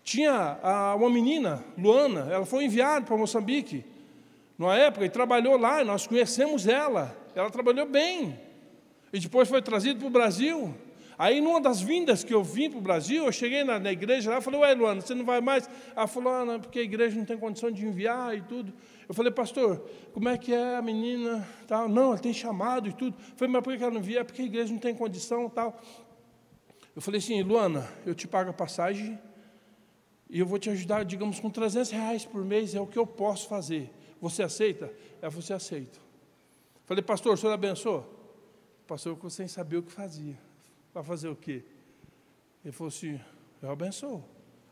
Tinha 0.02 0.58
uma 0.96 1.10
menina, 1.10 1.62
Luana, 1.78 2.22
ela 2.32 2.46
foi 2.46 2.64
enviada 2.64 3.06
para 3.06 3.18
Moçambique, 3.18 3.84
numa 4.58 4.78
época, 4.78 5.04
e 5.04 5.10
trabalhou 5.10 5.58
lá, 5.58 5.84
nós 5.84 6.08
conhecemos 6.08 6.66
ela. 6.66 7.19
Ela 7.36 7.50
trabalhou 7.50 7.86
bem. 7.86 8.40
E 9.12 9.20
depois 9.20 9.48
foi 9.48 9.62
trazida 9.62 10.00
para 10.00 10.08
o 10.08 10.12
Brasil. 10.12 10.74
Aí, 11.18 11.42
numa 11.42 11.60
das 11.60 11.82
vindas 11.82 12.24
que 12.24 12.34
eu 12.34 12.42
vim 12.42 12.70
para 12.70 12.80
o 12.80 12.82
Brasil, 12.82 13.26
eu 13.26 13.32
cheguei 13.32 13.64
na, 13.64 13.78
na 13.78 13.92
igreja 13.92 14.32
lá 14.32 14.38
e 14.38 14.42
falei, 14.42 14.60
ué, 14.62 14.74
Luana, 14.74 15.02
você 15.02 15.14
não 15.14 15.26
vai 15.26 15.42
mais? 15.42 15.70
Ela 15.94 16.08
falou, 16.08 16.32
ah, 16.32 16.46
não, 16.46 16.62
porque 16.62 16.80
a 16.80 16.82
igreja 16.82 17.18
não 17.18 17.26
tem 17.26 17.38
condição 17.38 17.70
de 17.70 17.86
enviar 17.86 18.38
e 18.38 18.42
tudo. 18.42 18.74
Eu 19.08 19.14
falei, 19.14 19.30
pastor, 19.30 19.84
como 20.14 20.30
é 20.30 20.38
que 20.38 20.54
é 20.54 20.78
a 20.78 20.82
menina? 20.82 21.46
Tal. 21.68 21.90
Não, 21.90 22.12
ela 22.12 22.18
tem 22.18 22.32
chamado 22.32 22.88
e 22.88 22.94
tudo. 22.94 23.18
Eu 23.18 23.36
falei, 23.36 23.52
mas 23.52 23.64
por 23.64 23.76
que 23.76 23.84
ela 23.84 23.92
não 23.92 24.00
envia? 24.00 24.22
É 24.22 24.24
porque 24.24 24.42
a 24.42 24.46
igreja 24.46 24.72
não 24.72 24.80
tem 24.80 24.96
condição 24.96 25.50
tal. 25.50 25.82
Eu 26.96 27.02
falei 27.02 27.20
assim, 27.20 27.42
Luana, 27.44 27.86
eu 28.06 28.16
te 28.16 28.26
pago 28.26 28.52
a 28.52 28.54
passagem 28.54 29.20
e 30.30 30.40
eu 30.40 30.46
vou 30.46 30.58
te 30.58 30.70
ajudar, 30.70 31.04
digamos, 31.04 31.40
com 31.40 31.50
300 31.50 31.92
reais 31.92 32.24
por 32.24 32.46
mês, 32.46 32.76
é 32.76 32.80
o 32.80 32.88
que 32.88 32.98
eu 32.98 33.06
posso 33.06 33.50
fazer. 33.50 33.92
Você 34.22 34.44
aceita? 34.44 34.94
É, 35.22 35.30
você 35.30 35.54
aceita. 35.54 36.00
Falei, 36.90 37.04
pastor, 37.04 37.36
o 37.36 37.38
senhor 37.38 37.54
abençoa? 37.54 38.04
Pastor, 38.88 39.16
eu 39.24 39.30
sem 39.30 39.48
saber 39.48 39.78
o 39.78 39.84
que 39.84 39.92
fazia. 39.92 40.36
Para 40.92 41.04
fazer 41.04 41.30
o 41.30 41.36
quê? 41.36 41.64
Ele 42.66 42.72
falou 42.72 42.88
assim: 42.88 43.22
Eu 43.62 43.70
abençoo. 43.70 44.26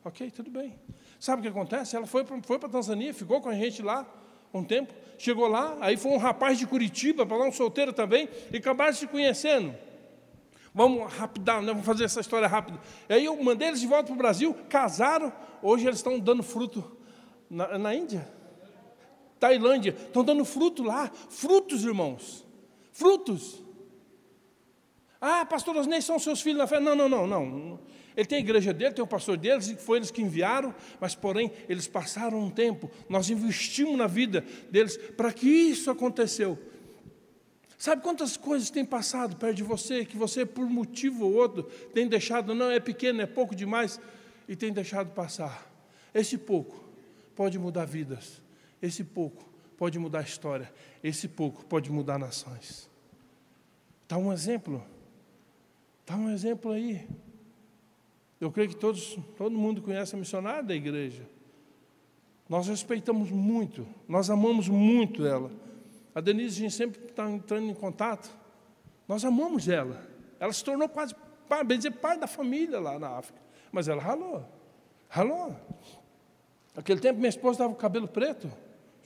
Ok, 0.03 0.31
tudo 0.31 0.49
bem. 0.49 0.79
Sabe 1.19 1.41
o 1.41 1.43
que 1.43 1.49
acontece? 1.49 1.95
Ela 1.95 2.07
foi 2.07 2.23
para 2.23 2.41
foi 2.41 2.57
Tanzânia, 2.57 3.13
ficou 3.13 3.39
com 3.39 3.49
a 3.49 3.53
gente 3.53 3.83
lá 3.83 4.03
um 4.51 4.63
tempo. 4.63 4.95
Chegou 5.19 5.47
lá, 5.47 5.77
aí 5.79 5.95
foi 5.95 6.11
um 6.11 6.17
rapaz 6.17 6.57
de 6.57 6.65
Curitiba, 6.65 7.23
para 7.23 7.37
lá 7.37 7.45
um 7.45 7.51
solteiro 7.51 7.93
também, 7.93 8.27
e 8.51 8.57
acabaram 8.57 8.93
se 8.93 9.05
conhecendo. 9.05 9.75
Vamos 10.73 11.13
rapidar, 11.13 11.61
né? 11.61 11.67
vamos 11.67 11.85
fazer 11.85 12.05
essa 12.05 12.19
história 12.19 12.47
rápida. 12.47 12.79
E 13.07 13.13
aí 13.13 13.25
eu 13.25 13.43
mandei 13.43 13.67
eles 13.67 13.79
de 13.79 13.85
volta 13.85 14.05
para 14.05 14.15
o 14.15 14.17
Brasil, 14.17 14.55
casaram, 14.67 15.31
hoje 15.61 15.85
eles 15.85 15.99
estão 15.99 16.17
dando 16.17 16.41
fruto 16.41 16.83
na, 17.47 17.77
na 17.77 17.93
Índia. 17.93 18.27
Tailândia, 19.39 19.95
estão 19.97 20.23
dando 20.23 20.43
fruto 20.43 20.83
lá, 20.83 21.11
frutos, 21.29 21.83
irmãos, 21.83 22.45
frutos. 22.91 23.63
Ah, 25.19 25.45
pastor 25.45 25.75
Osnei 25.75 26.01
são 26.01 26.19
seus 26.19 26.41
filhos 26.41 26.59
na 26.59 26.67
fé. 26.67 26.79
Não, 26.79 26.95
não, 26.95 27.09
não, 27.09 27.27
não. 27.27 27.79
Ele 28.15 28.25
tem 28.25 28.37
a 28.37 28.41
igreja 28.41 28.73
dele, 28.73 28.95
tem 28.95 29.03
o 29.03 29.07
pastor 29.07 29.37
deles, 29.37 29.67
e 29.67 29.75
foi 29.75 29.99
eles 29.99 30.09
que 30.09 30.23
enviaram, 30.23 30.73
mas 30.99 31.13
porém 31.13 31.51
eles 31.69 31.87
passaram 31.87 32.39
um 32.39 32.49
tempo, 32.49 32.89
nós 33.07 33.29
investimos 33.29 33.95
na 33.95 34.07
vida 34.07 34.43
deles 34.71 34.97
para 35.15 35.31
que 35.31 35.47
isso 35.47 35.91
aconteceu. 35.91 36.57
Sabe 37.77 38.01
quantas 38.01 38.35
coisas 38.35 38.71
têm 38.71 38.83
passado 38.83 39.35
perto 39.35 39.57
de 39.57 39.61
você, 39.61 40.03
que 40.03 40.17
você, 40.17 40.47
por 40.47 40.67
motivo 40.67 41.25
ou 41.25 41.35
outro, 41.35 41.63
tem 41.93 42.07
deixado, 42.07 42.55
não 42.55 42.71
é 42.71 42.79
pequeno, 42.79 43.21
é 43.21 43.27
pouco 43.27 43.55
demais, 43.55 43.99
e 44.47 44.55
tem 44.55 44.73
deixado 44.73 45.13
passar. 45.13 45.71
Esse 46.11 46.39
pouco 46.39 46.83
pode 47.35 47.59
mudar 47.59 47.85
vidas, 47.85 48.41
esse 48.87 49.03
pouco 49.03 49.47
pode 49.77 49.99
mudar 49.99 50.19
a 50.19 50.23
história, 50.23 50.71
esse 51.03 51.27
pouco 51.27 51.65
pode 51.65 51.91
mudar 51.91 52.17
nações. 52.17 52.89
Está 54.03 54.17
um 54.17 54.31
exemplo 54.31 54.83
Dá 56.07 56.15
um 56.15 56.29
exemplo 56.29 56.71
aí. 56.71 57.05
Eu 58.39 58.49
creio 58.49 58.69
que 58.69 58.77
todos, 58.77 59.19
todo 59.37 59.51
mundo 59.57 59.81
conhece 59.81 60.15
a 60.15 60.17
missionária 60.17 60.63
da 60.63 60.73
igreja. 60.73 61.27
Nós 62.47 62.69
respeitamos 62.69 63.29
muito, 63.29 63.85
nós 64.07 64.29
amamos 64.29 64.69
muito 64.69 65.25
ela. 65.25 65.51
A 66.15 66.21
Denise, 66.21 66.59
a 66.59 66.61
gente 66.61 66.73
sempre 66.73 67.05
está 67.07 67.29
entrando 67.29 67.69
em 67.69 67.73
contato. 67.73 68.33
Nós 69.05 69.25
amamos 69.25 69.67
ela. 69.67 70.01
Ela 70.39 70.53
se 70.53 70.63
tornou 70.63 70.87
quase, 70.87 71.13
bem 71.65 71.77
dizer, 71.77 71.91
pai 71.91 72.17
da 72.17 72.25
família 72.25 72.79
lá 72.79 72.97
na 72.97 73.09
África. 73.09 73.41
Mas 73.69 73.89
ela 73.89 74.01
ralou. 74.01 74.45
Ralou. 75.09 75.55
Aquele 76.73 77.01
tempo 77.01 77.19
minha 77.19 77.29
esposa 77.29 77.55
estava 77.55 77.73
com 77.73 77.75
cabelo 77.75 78.07
preto. 78.07 78.49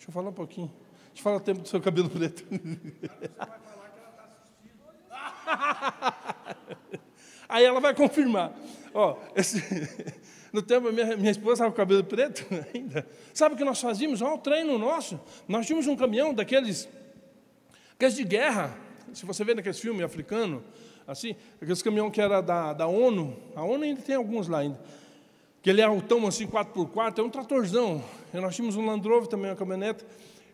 Deixa 0.01 0.09
eu 0.09 0.13
falar 0.15 0.29
um 0.29 0.33
pouquinho. 0.33 0.73
Deixa 1.09 1.19
eu 1.19 1.23
falar 1.23 1.35
o 1.35 1.41
tempo 1.41 1.61
do 1.61 1.67
seu 1.67 1.79
cabelo 1.79 2.09
preto. 2.09 2.43
Aí 7.47 7.63
ela 7.63 7.79
vai 7.79 7.93
confirmar. 7.93 8.51
Ó, 8.95 9.15
esse, 9.35 9.61
no 10.51 10.63
tempo, 10.63 10.91
minha, 10.91 11.15
minha 11.15 11.29
esposa 11.29 11.53
estava 11.53 11.69
com 11.69 11.75
o 11.75 11.77
cabelo 11.77 12.03
preto 12.03 12.47
ainda. 12.73 13.07
Sabe 13.31 13.53
o 13.53 13.57
que 13.57 13.63
nós 13.63 13.79
fazíamos? 13.79 14.23
Ó, 14.23 14.33
o 14.33 14.39
treino 14.39 14.75
nosso. 14.79 15.21
Nós 15.47 15.67
tínhamos 15.67 15.85
um 15.85 15.95
caminhão 15.95 16.33
daqueles, 16.33 16.89
aqueles 17.93 18.15
de 18.15 18.23
guerra. 18.23 18.75
Se 19.13 19.23
você 19.23 19.43
vê 19.43 19.53
naqueles 19.53 19.79
filmes 19.79 20.03
africanos, 20.03 20.63
assim, 21.05 21.35
aqueles 21.61 21.83
caminhão 21.83 22.09
que 22.09 22.19
era 22.19 22.41
da, 22.41 22.73
da 22.73 22.87
ONU. 22.87 23.37
A 23.55 23.63
ONU 23.63 23.83
ainda 23.83 24.01
tem 24.01 24.15
alguns 24.15 24.47
lá 24.47 24.61
ainda. 24.61 24.79
Que 25.61 25.69
ele 25.69 25.79
é 25.79 25.83
altão 25.83 26.25
assim, 26.25 26.47
4x4, 26.47 27.19
é 27.19 27.21
um 27.21 27.29
tratorzão. 27.29 28.03
Nós 28.33 28.55
tínhamos 28.55 28.75
um 28.75 28.85
Land 28.85 29.07
Rover 29.07 29.27
também, 29.27 29.49
uma 29.49 29.55
caminhonete. 29.55 30.05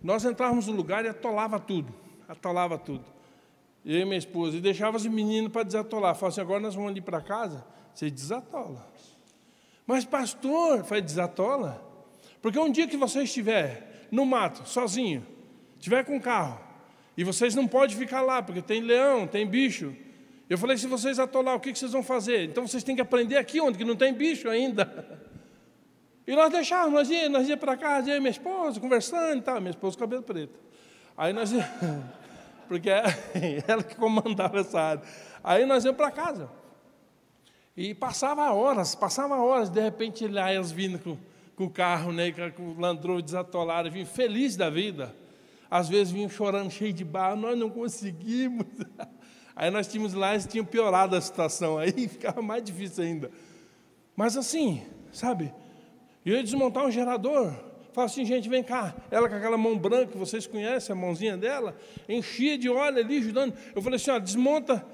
Nós 0.01 0.25
entrávamos 0.25 0.67
no 0.67 0.73
lugar 0.73 1.05
e 1.05 1.09
atolava 1.09 1.59
tudo. 1.59 1.93
Atolava 2.27 2.77
tudo 2.77 3.17
eu 3.87 4.01
e 4.01 4.05
minha 4.05 4.17
esposa, 4.17 4.57
e 4.57 4.59
deixava 4.59 4.97
os 4.97 5.05
meninos 5.05 5.49
para 5.49 5.63
desatolar. 5.63 6.13
Falava 6.13 6.27
assim, 6.27 6.41
agora 6.41 6.59
nós 6.59 6.75
vamos 6.75 6.91
ali 6.91 6.99
para 6.99 7.21
casa, 7.21 7.65
você 7.93 8.11
desatola. 8.11 8.85
Mas 9.85 10.03
pastor, 10.03 10.83
foi 10.83 11.01
desatola. 11.01 11.81
Porque 12.41 12.59
um 12.59 12.69
dia 12.69 12.85
que 12.85 12.97
você 12.97 13.23
estiver 13.23 14.07
no 14.11 14.25
mato, 14.25 14.67
sozinho, 14.67 15.25
estiver 15.79 16.03
com 16.03 16.19
carro, 16.19 16.59
e 17.15 17.23
vocês 17.23 17.55
não 17.55 17.65
podem 17.65 17.95
ficar 17.95 18.21
lá, 18.21 18.43
porque 18.43 18.61
tem 18.61 18.81
leão, 18.81 19.25
tem 19.25 19.47
bicho. 19.47 19.95
Eu 20.49 20.57
falei, 20.57 20.77
se 20.77 20.85
vocês 20.85 21.17
atolar, 21.17 21.55
o 21.55 21.59
que 21.59 21.73
vocês 21.73 21.93
vão 21.93 22.03
fazer? 22.03 22.43
Então 22.43 22.67
vocês 22.67 22.83
têm 22.83 22.95
que 22.95 23.01
aprender 23.01 23.37
aqui, 23.37 23.61
onde 23.61 23.77
que 23.77 23.85
não 23.85 23.95
tem 23.95 24.13
bicho 24.13 24.49
ainda. 24.49 25.21
E 26.27 26.35
nós 26.35 26.51
deixávamos, 26.51 26.93
nós 26.93 27.09
íamos, 27.09 27.29
nós 27.29 27.47
íamos 27.47 27.61
para 27.61 27.77
casa, 27.77 28.09
eu 28.11 28.17
e 28.17 28.19
minha 28.19 28.31
esposa, 28.31 28.79
conversando 28.81 29.39
e 29.39 29.41
tal, 29.41 29.61
minha 29.61 29.71
esposa 29.71 29.95
com 29.95 30.01
cabelo 30.01 30.23
preto. 30.23 30.59
Aí 31.15 31.31
nós 31.31 31.53
íamos... 31.53 31.67
porque 32.67 32.89
é 32.89 33.03
ela 33.65 33.81
que 33.81 33.95
comandava 33.95 34.59
essa 34.59 34.79
área. 34.79 35.03
Aí 35.43 35.65
nós 35.65 35.85
íamos 35.85 35.97
para 35.97 36.11
casa. 36.11 36.49
E 37.75 37.93
passava 37.93 38.51
horas, 38.51 38.93
passava 38.93 39.37
horas, 39.37 39.69
de 39.69 39.79
repente 39.79 40.27
lá 40.27 40.51
elas 40.51 40.71
vindo 40.71 40.99
com, 40.99 41.17
com 41.55 41.65
o 41.65 41.69
carro, 41.69 42.11
né, 42.11 42.31
com 42.51 42.71
o 42.71 42.79
landrou 42.79 43.21
desatolado, 43.21 43.89
vinham 43.89 44.05
felizes 44.05 44.57
da 44.57 44.69
vida. 44.69 45.15
Às 45.69 45.87
vezes 45.87 46.11
vinham 46.11 46.29
chorando, 46.29 46.71
cheio 46.71 46.91
de 46.91 47.05
barro, 47.05 47.37
nós 47.37 47.57
não 47.57 47.69
conseguimos. 47.69 48.65
Aí 49.55 49.71
nós 49.71 49.87
tínhamos 49.87 50.13
lá, 50.13 50.33
eles 50.33 50.45
tinham 50.45 50.63
piorado 50.63 51.15
a 51.15 51.21
situação, 51.21 51.79
aí 51.79 52.07
ficava 52.07 52.43
mais 52.43 52.63
difícil 52.63 53.03
ainda. 53.03 53.31
Mas 54.15 54.37
assim, 54.37 54.85
sabe, 55.11 55.51
eu 56.31 56.37
ia 56.37 56.43
desmontar 56.43 56.85
um 56.85 56.91
gerador, 56.91 57.53
Fala 57.97 58.05
assim, 58.05 58.23
gente, 58.23 58.47
vem 58.47 58.61
cá. 58.61 58.93
Ela 59.09 59.27
com 59.27 59.33
aquela 59.33 59.57
mão 59.57 59.75
branca, 59.75 60.15
vocês 60.19 60.45
conhecem, 60.45 60.93
a 60.93 60.95
mãozinha 60.95 61.35
dela, 61.35 61.75
enchia 62.07 62.55
de 62.55 62.69
óleo 62.69 62.99
ali, 62.99 63.17
ajudando. 63.17 63.55
Eu 63.75 63.81
falei 63.81 63.95
assim, 63.95 64.11
ó, 64.11 64.19
desmonta. 64.19 64.85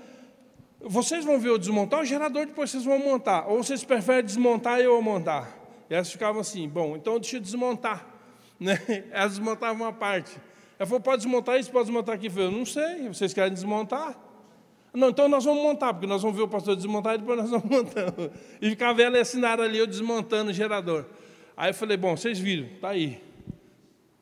Vocês 0.80 1.26
vão 1.26 1.38
ver 1.38 1.50
eu 1.50 1.58
desmontar 1.58 2.00
o 2.00 2.06
gerador, 2.06 2.46
depois 2.46 2.72
vocês 2.72 2.86
vão 2.86 2.98
montar. 3.00 3.46
Ou 3.50 3.62
vocês 3.62 3.84
preferem 3.84 4.24
desmontar 4.24 4.80
e 4.80 4.86
eu 4.86 5.02
montar? 5.02 5.54
E 5.90 5.94
elas 5.94 6.10
ficavam 6.10 6.40
assim, 6.40 6.66
bom, 6.70 6.96
então 6.96 7.20
deixa 7.20 7.36
eu 7.36 7.42
desmontar. 7.42 8.08
Né? 8.58 8.80
Elas 9.12 9.32
desmontavam 9.32 9.86
uma 9.86 9.92
parte. 9.92 10.40
Ela 10.80 10.88
falou, 10.88 11.02
pode 11.02 11.24
desmontar 11.24 11.60
isso, 11.60 11.70
pode 11.70 11.88
desmontar 11.88 12.16
aqui. 12.16 12.28
Eu 12.28 12.32
falei, 12.32 12.52
não 12.52 12.66
sei, 12.66 13.10
vocês 13.10 13.34
querem 13.34 13.52
desmontar? 13.52 14.18
Não, 14.94 15.10
então 15.10 15.28
nós 15.28 15.44
vamos 15.44 15.62
montar, 15.62 15.94
porque 15.94 16.08
nós 16.08 16.22
vamos 16.22 16.38
ver 16.38 16.44
o 16.44 16.48
pastor 16.48 16.74
desmontar 16.74 17.16
e 17.16 17.18
depois 17.18 17.38
nós 17.38 17.50
vamos 17.50 17.66
montando. 17.70 18.32
E 18.62 18.70
ficava 18.70 19.02
ela 19.02 19.20
assinada 19.20 19.64
ali, 19.64 19.78
eu 19.78 19.88
desmontando 19.88 20.52
o 20.52 20.54
gerador. 20.54 21.06
Aí 21.56 21.70
eu 21.70 21.74
falei, 21.74 21.98
bom, 21.98 22.16
vocês 22.16 22.40
viram, 22.40 22.68
tá 22.80 22.90
aí. 22.90 23.22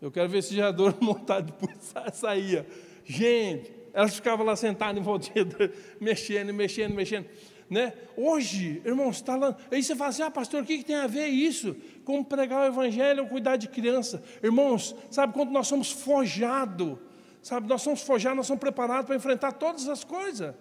Eu 0.02 0.12
quero 0.12 0.28
ver 0.28 0.40
esse 0.40 0.54
gerador 0.54 0.96
montado, 1.00 1.46
depois 1.46 1.78
saía. 2.14 2.66
Gente, 3.06 3.72
elas 3.94 4.16
ficavam 4.16 4.46
lá 4.46 4.56
sentadas 4.56 5.02
em 5.02 5.06
mexendo, 6.00 6.54
mexendo, 6.54 6.94
mexendo. 6.94 7.28
Né? 7.70 7.94
Hoje, 8.18 8.82
irmãos, 8.84 9.18
está 9.18 9.36
lá. 9.36 9.56
Aí 9.72 9.82
você 9.82 9.96
fala 9.96 10.10
assim: 10.10 10.24
ah, 10.24 10.32
pastor, 10.32 10.62
o 10.62 10.66
que, 10.66 10.80
que 10.80 10.84
tem 10.84 10.98
a 10.98 11.08
ver 11.08 11.28
isso? 11.28 11.76
Como 12.04 12.26
pregar 12.26 12.64
o 12.64 12.66
evangelho 12.66 13.24
ou 13.24 13.30
cuidar 13.30 13.56
de 13.56 13.70
criança? 13.70 14.22
Irmãos, 14.44 14.94
sabe 15.10 15.34
quando 15.34 15.52
nós 15.52 15.68
somos 15.68 15.90
forjados? 15.90 16.98
Sabe, 17.42 17.68
nós 17.68 17.82
somos 17.82 18.02
forjados, 18.02 18.38
nós 18.38 18.48
somos 18.48 18.60
preparados 18.60 19.08
para 19.08 19.16
enfrentar 19.16 19.54
todas 19.54 19.88
as 19.88 20.04
coisas. 20.04 20.54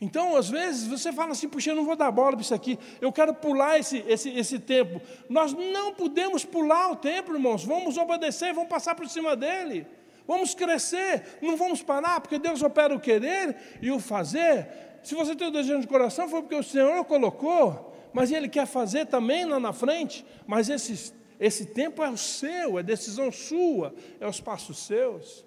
Então, 0.00 0.36
às 0.36 0.50
vezes, 0.50 0.86
você 0.86 1.12
fala 1.12 1.32
assim, 1.32 1.48
puxa, 1.48 1.70
eu 1.70 1.76
não 1.76 1.84
vou 1.84 1.96
dar 1.96 2.10
bola 2.10 2.32
para 2.32 2.40
isso 2.40 2.54
aqui, 2.54 2.78
eu 3.00 3.12
quero 3.12 3.32
pular 3.32 3.78
esse, 3.78 4.04
esse, 4.08 4.28
esse 4.30 4.58
tempo. 4.58 5.00
Nós 5.28 5.52
não 5.52 5.94
podemos 5.94 6.44
pular 6.44 6.90
o 6.90 6.96
tempo, 6.96 7.32
irmãos, 7.32 7.64
vamos 7.64 7.96
obedecer, 7.96 8.52
vamos 8.52 8.68
passar 8.68 8.94
por 8.94 9.08
cima 9.08 9.36
dele, 9.36 9.86
vamos 10.26 10.54
crescer, 10.54 11.38
não 11.40 11.56
vamos 11.56 11.82
parar, 11.82 12.20
porque 12.20 12.38
Deus 12.38 12.60
opera 12.62 12.94
o 12.94 13.00
querer 13.00 13.56
e 13.80 13.90
o 13.90 14.00
fazer. 14.00 14.68
Se 15.02 15.14
você 15.14 15.34
tem 15.34 15.48
o 15.48 15.52
desejo 15.52 15.80
de 15.80 15.86
coração, 15.86 16.28
foi 16.28 16.42
porque 16.42 16.56
o 16.56 16.62
Senhor 16.62 17.04
colocou, 17.04 17.96
mas 18.12 18.32
Ele 18.32 18.48
quer 18.48 18.66
fazer 18.66 19.06
também 19.06 19.44
lá 19.44 19.60
na 19.60 19.72
frente, 19.72 20.26
mas 20.46 20.68
esse, 20.68 21.14
esse 21.38 21.66
tempo 21.66 22.02
é 22.02 22.10
o 22.10 22.16
seu, 22.16 22.78
é 22.78 22.82
decisão 22.82 23.30
sua, 23.30 23.94
é 24.18 24.26
os 24.26 24.40
passos 24.40 24.78
seus 24.78 25.44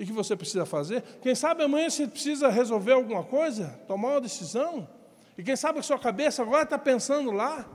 e 0.00 0.06
que 0.06 0.12
você 0.12 0.34
precisa 0.34 0.64
fazer. 0.64 1.02
Quem 1.20 1.34
sabe 1.34 1.62
amanhã 1.62 1.90
você 1.90 2.08
precisa 2.08 2.48
resolver 2.48 2.92
alguma 2.92 3.22
coisa, 3.22 3.78
tomar 3.86 4.12
uma 4.12 4.20
decisão. 4.22 4.88
E 5.36 5.42
quem 5.42 5.54
sabe 5.54 5.78
a 5.78 5.82
sua 5.82 5.98
cabeça 5.98 6.40
agora 6.40 6.62
está 6.62 6.78
pensando 6.78 7.30
lá. 7.30 7.70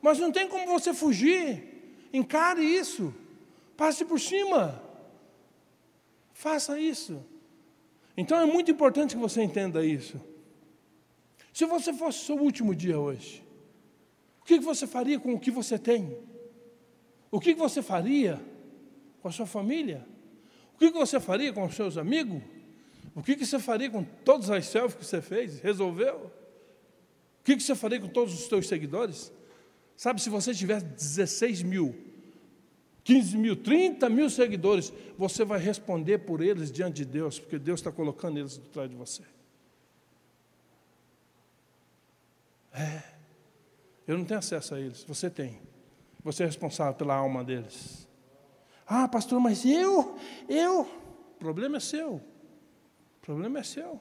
Mas 0.00 0.20
não 0.20 0.30
tem 0.30 0.48
como 0.48 0.68
você 0.68 0.94
fugir. 0.94 2.06
Encare 2.12 2.62
isso. 2.62 3.12
Passe 3.76 4.04
por 4.04 4.20
cima. 4.20 4.80
Faça 6.32 6.78
isso. 6.78 7.20
Então 8.16 8.38
é 8.38 8.46
muito 8.46 8.70
importante 8.70 9.16
que 9.16 9.20
você 9.20 9.42
entenda 9.42 9.84
isso. 9.84 10.20
Se 11.52 11.66
você 11.66 11.92
fosse 11.92 12.22
o 12.22 12.26
seu 12.26 12.36
último 12.36 12.72
dia 12.72 13.00
hoje, 13.00 13.44
o 14.40 14.44
que 14.44 14.60
você 14.60 14.86
faria 14.86 15.18
com 15.18 15.34
o 15.34 15.40
que 15.40 15.50
você 15.50 15.76
tem? 15.76 16.16
O 17.32 17.40
que 17.40 17.52
você 17.52 17.82
faria 17.82 18.40
com 19.20 19.26
a 19.26 19.32
sua 19.32 19.46
família? 19.46 20.13
O 20.74 20.78
que 20.78 20.90
você 20.90 21.20
faria 21.20 21.52
com 21.52 21.64
os 21.64 21.74
seus 21.74 21.96
amigos? 21.96 22.42
O 23.14 23.22
que 23.22 23.36
você 23.36 23.58
faria 23.58 23.90
com 23.90 24.02
todas 24.02 24.50
as 24.50 24.66
selfies 24.66 24.98
que 24.98 25.04
você 25.04 25.22
fez? 25.22 25.60
Resolveu? 25.60 26.30
O 27.40 27.44
que 27.44 27.58
você 27.58 27.74
faria 27.74 28.00
com 28.00 28.08
todos 28.08 28.34
os 28.34 28.46
seus 28.46 28.66
seguidores? 28.66 29.32
Sabe, 29.96 30.20
se 30.20 30.28
você 30.28 30.52
tiver 30.52 30.80
16 30.80 31.62
mil, 31.62 31.94
15 33.04 33.36
mil, 33.36 33.54
30 33.54 34.08
mil 34.08 34.28
seguidores, 34.28 34.92
você 35.16 35.44
vai 35.44 35.60
responder 35.60 36.18
por 36.18 36.40
eles 36.40 36.72
diante 36.72 36.96
de 36.96 37.04
Deus, 37.04 37.38
porque 37.38 37.58
Deus 37.58 37.80
está 37.80 37.92
colocando 37.92 38.38
eles 38.38 38.58
atrás 38.58 38.90
de 38.90 38.96
você. 38.96 39.22
É. 42.72 43.02
Eu 44.06 44.18
não 44.18 44.24
tenho 44.24 44.40
acesso 44.40 44.74
a 44.74 44.80
eles, 44.80 45.04
você 45.04 45.30
tem. 45.30 45.60
Você 46.24 46.42
é 46.42 46.46
responsável 46.46 46.94
pela 46.94 47.14
alma 47.14 47.44
deles. 47.44 48.08
Ah, 48.86 49.08
pastor, 49.08 49.40
mas 49.40 49.64
eu, 49.64 50.16
eu. 50.48 50.82
O 50.82 51.38
problema 51.38 51.78
é 51.78 51.80
seu. 51.80 52.14
O 52.14 53.20
problema 53.20 53.58
é 53.58 53.62
seu. 53.62 54.00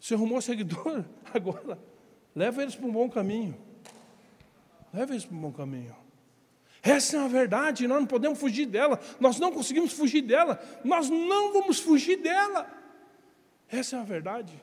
Você 0.00 0.14
arrumou 0.14 0.40
seguidor, 0.40 1.04
agora 1.32 1.78
leva 2.34 2.62
eles 2.62 2.74
para 2.74 2.86
um 2.86 2.92
bom 2.92 3.08
caminho. 3.08 3.56
Leva 4.92 5.12
eles 5.12 5.24
para 5.24 5.36
um 5.36 5.40
bom 5.40 5.52
caminho. 5.52 5.94
Essa 6.82 7.16
é 7.16 7.20
a 7.20 7.28
verdade, 7.28 7.86
nós 7.86 8.00
não 8.00 8.06
podemos 8.06 8.40
fugir 8.40 8.66
dela, 8.66 8.98
nós 9.20 9.38
não 9.38 9.52
conseguimos 9.52 9.92
fugir 9.92 10.22
dela, 10.22 10.60
nós 10.84 11.08
não 11.08 11.52
vamos 11.52 11.78
fugir 11.78 12.16
dela. 12.16 12.68
Essa 13.68 13.96
é 13.96 14.00
a 14.00 14.04
verdade. 14.04 14.60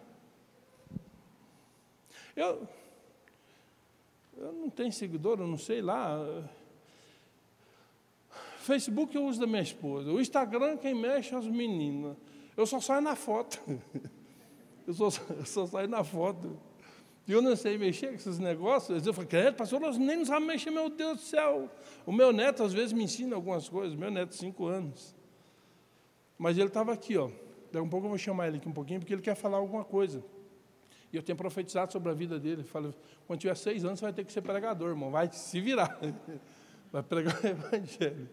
Eu, 2.35 2.67
eu 4.37 4.51
não 4.51 4.69
tenho 4.69 4.91
seguidor, 4.91 5.39
eu 5.39 5.47
não 5.47 5.57
sei 5.57 5.81
lá. 5.81 6.17
Facebook 8.69 9.15
eu 9.15 9.25
uso 9.25 9.39
da 9.39 9.47
minha 9.47 9.63
esposa. 9.63 10.11
O 10.11 10.21
Instagram 10.21 10.77
quem 10.77 10.93
mexe 10.93 11.33
é 11.33 11.37
as 11.37 11.47
meninas. 11.47 12.15
Eu 12.55 12.67
só 12.67 12.79
saio 12.79 13.01
na 13.01 13.15
foto. 13.15 13.59
Eu 14.87 14.93
só, 14.95 15.05
eu 15.29 15.45
só 15.45 15.67
saio 15.67 15.87
na 15.87 16.03
foto. 16.03 16.59
E 17.27 17.31
eu 17.31 17.43
não 17.43 17.55
sei 17.55 17.77
mexer 17.77 18.07
com 18.07 18.15
esses 18.15 18.39
negócios. 18.39 19.05
Eu 19.05 19.13
falei, 19.13 19.29
credo, 19.29 19.55
pastor, 19.55 19.79
nós 19.79 19.99
nem 19.99 20.25
sabemos 20.25 20.47
mexer, 20.47 20.71
meu 20.71 20.89
Deus 20.89 21.19
do 21.19 21.23
céu. 21.23 21.69
O 22.07 22.11
meu 22.11 22.33
neto 22.33 22.63
às 22.63 22.73
vezes 22.73 22.91
me 22.91 23.03
ensina 23.03 23.35
algumas 23.35 23.69
coisas, 23.69 23.95
meu 23.95 24.09
neto, 24.09 24.33
cinco 24.33 24.65
anos. 24.65 25.15
Mas 26.39 26.57
ele 26.57 26.69
estava 26.69 26.91
aqui, 26.91 27.15
ó. 27.15 27.29
Daqui 27.71 27.85
um 27.85 27.87
pouco 27.87 28.07
eu 28.07 28.09
vou 28.09 28.17
chamar 28.17 28.47
ele 28.47 28.57
aqui 28.57 28.67
um 28.67 28.73
pouquinho, 28.73 28.99
porque 28.99 29.13
ele 29.13 29.21
quer 29.21 29.35
falar 29.35 29.57
alguma 29.57 29.83
coisa. 29.83 30.23
E 31.13 31.17
eu 31.17 31.21
tenho 31.21 31.37
profetizado 31.37 31.91
sobre 31.91 32.09
a 32.09 32.15
vida 32.15 32.39
dele. 32.39 32.63
Falo, 32.63 32.95
quando 33.27 33.39
tiver 33.41 33.55
seis 33.55 33.85
anos, 33.85 33.99
você 33.99 34.05
vai 34.05 34.13
ter 34.13 34.25
que 34.25 34.33
ser 34.33 34.41
pregador, 34.41 34.89
irmão. 34.89 35.11
Vai 35.11 35.31
se 35.31 35.61
virar. 35.61 35.99
Vai 36.91 37.03
pregar 37.03 37.39
o 37.43 37.45
evangelho. 37.47 38.27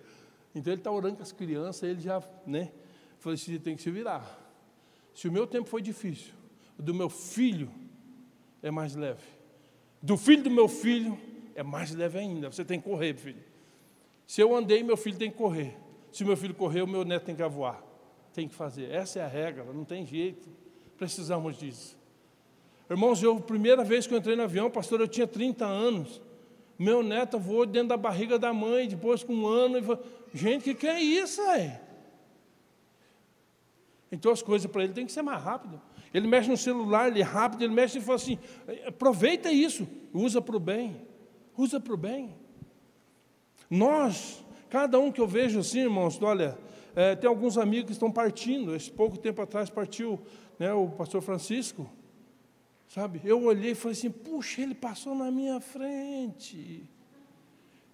Então 0.57 0.73
ele 0.73 0.81
está 0.81 0.91
orando 0.91 1.17
com 1.17 1.23
as 1.23 1.33
crianças, 1.33 1.83
ele 1.83 2.01
já, 2.01 2.23
né? 2.47 2.73
Falei 3.19 3.35
assim, 3.35 3.59
tem 3.59 3.77
que 3.77 3.83
se 3.83 3.91
virar. 3.91 4.43
Se 5.15 5.29
o 5.29 5.33
meu 5.33 5.47
tempo 5.47 5.69
foi 5.69 5.83
difícil, 5.83 6.33
o 6.79 6.83
do 6.83 6.95
meu 6.95 7.11
filho 7.11 7.71
é 8.63 8.71
mais 8.71 8.97
leve. 8.97 9.23
Do 10.03 10.17
filho 10.17 10.43
do 10.43 10.51
meu 10.51 10.67
filho 10.67 11.19
é 11.55 11.63
mais 11.63 11.95
leve 11.95 12.19
ainda. 12.19 12.51
Você 12.51 12.65
tem 12.65 12.81
que 12.81 12.89
correr, 12.89 13.15
filho. 13.15 13.43
Se 14.27 14.41
eu 14.41 14.57
andei, 14.57 14.83
meu 14.83 14.97
filho 14.97 15.19
tem 15.19 15.31
que 15.31 15.37
correr. 15.37 15.77
Se 16.11 16.25
meu 16.25 16.37
filho 16.37 16.55
correr, 16.55 16.81
o 16.81 16.87
meu 16.87 17.05
neto 17.05 17.25
tem 17.25 17.37
que 17.37 17.47
voar. 17.47 17.85
Tem 18.33 18.49
que 18.49 18.55
fazer. 18.55 18.91
Essa 18.91 19.19
é 19.19 19.23
a 19.25 19.29
regra, 19.29 19.63
não 19.65 19.85
tem 19.85 20.07
jeito. 20.07 20.49
Precisamos 20.97 21.59
disso. 21.59 21.99
Irmãos, 22.89 23.23
eu, 23.23 23.39
primeira 23.41 23.85
vez 23.85 24.07
que 24.07 24.15
eu 24.15 24.19
entrei 24.19 24.37
no 24.37 24.45
avião, 24.45 24.71
pastor, 24.71 25.01
eu 25.01 25.09
tinha 25.09 25.27
30 25.27 25.67
anos. 25.67 26.23
Meu 26.79 27.03
neto 27.03 27.39
voou 27.39 27.67
dentro 27.67 27.89
da 27.89 27.97
barriga 27.97 28.39
da 28.39 28.53
mãe, 28.53 28.89
depois 28.89 29.23
com 29.23 29.35
um 29.35 29.47
ano. 29.47 29.79
E 29.79 29.81
Gente, 30.37 30.65
que, 30.65 30.75
que 30.75 30.87
é 30.87 31.01
isso 31.01 31.41
aí? 31.41 31.73
Então 34.13 34.31
as 34.31 34.43
coisas 34.43 34.71
para 34.71 34.85
ele 34.85 34.93
tem 34.93 35.07
que 35.07 35.13
ser 35.13 35.23
mais 35.23 35.43
rápido. 35.43 35.81
Ele 36.13 36.29
mexe 36.29 36.51
no 36.51 36.59
celular, 36.59 37.09
ele 37.09 37.21
é 37.21 37.25
rápido, 37.25 37.65
ele 37.65 37.73
mexe 37.73 37.97
e 37.97 38.03
fala 38.03 38.17
assim: 38.17 38.39
aproveita 38.87 39.51
isso, 39.51 39.89
usa 40.13 40.43
para 40.43 40.55
o 40.55 40.61
bem, 40.61 41.01
usa 41.57 41.81
para 41.81 41.95
o 41.95 41.97
bem. 41.97 42.37
Nós, 43.71 44.45
cada 44.69 44.99
um 45.01 45.11
que 45.11 45.23
eu 45.23 45.27
vejo 45.27 45.59
assim, 45.59 45.81
irmãos, 45.81 46.21
olha, 46.21 46.59
é, 46.95 47.17
tem 47.17 47.29
alguns 47.29 47.57
amigos 47.57 47.87
que 47.87 47.93
estão 47.93 48.13
partindo. 48.13 48.77
Esse 48.77 48.91
pouco 48.91 49.17
tempo 49.17 49.41
atrás 49.41 49.71
partiu 49.71 50.21
né, 50.59 50.71
o 50.71 50.89
pastor 50.91 51.23
Francisco. 51.23 51.91
Sabe? 52.89 53.23
Eu 53.25 53.43
olhei 53.43 53.71
e 53.71 53.75
falei 53.75 53.97
assim: 53.97 54.11
puxa, 54.11 54.61
ele 54.61 54.75
passou 54.75 55.15
na 55.15 55.31
minha 55.31 55.61
frente. 55.61 56.85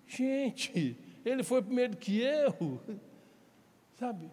Gente, 0.09 0.96
ele 1.24 1.42
foi 1.42 1.62
primeiro 1.62 1.96
que 1.96 2.20
eu. 2.20 2.80
Sabe? 3.98 4.30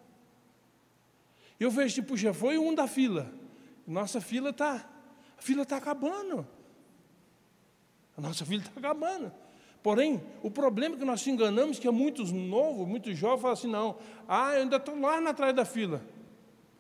Eu 1.59 1.69
vejo, 1.69 1.95
tipo, 1.95 2.15
já 2.15 2.33
foi 2.33 2.57
um 2.57 2.73
da 2.73 2.87
fila. 2.87 3.31
Nossa 3.85 4.21
fila 4.21 4.49
está. 4.51 4.87
A 5.37 5.41
fila 5.41 5.63
está 5.63 5.77
acabando. 5.77 6.47
A 8.17 8.21
nossa 8.21 8.45
fila 8.45 8.61
está 8.61 8.79
acabando. 8.79 9.31
Porém, 9.81 10.21
o 10.43 10.51
problema 10.51 10.95
é 10.95 10.97
que 10.99 11.05
nós 11.05 11.25
enganamos 11.25 11.79
que 11.79 11.87
é 11.87 11.91
muitos 11.91 12.31
novos, 12.31 12.87
muitos 12.87 13.17
jovens 13.17 13.41
falam 13.41 13.53
assim, 13.53 13.69
não, 13.69 13.97
ah, 14.27 14.53
eu 14.55 14.63
ainda 14.63 14.75
estou 14.75 14.99
lá 14.99 15.21
na 15.21 15.33
trás 15.33 15.55
da 15.55 15.63
fila. 15.63 16.01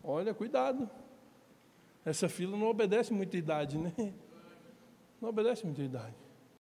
Olha, 0.03 0.33
cuidado. 0.33 0.89
Essa 2.03 2.27
fila 2.27 2.57
não 2.57 2.67
obedece 2.67 3.13
muita 3.13 3.37
idade, 3.37 3.77
né? 3.77 3.93
Não 5.21 5.29
obedece 5.29 5.65
muita 5.65 5.81
idade. 5.81 6.15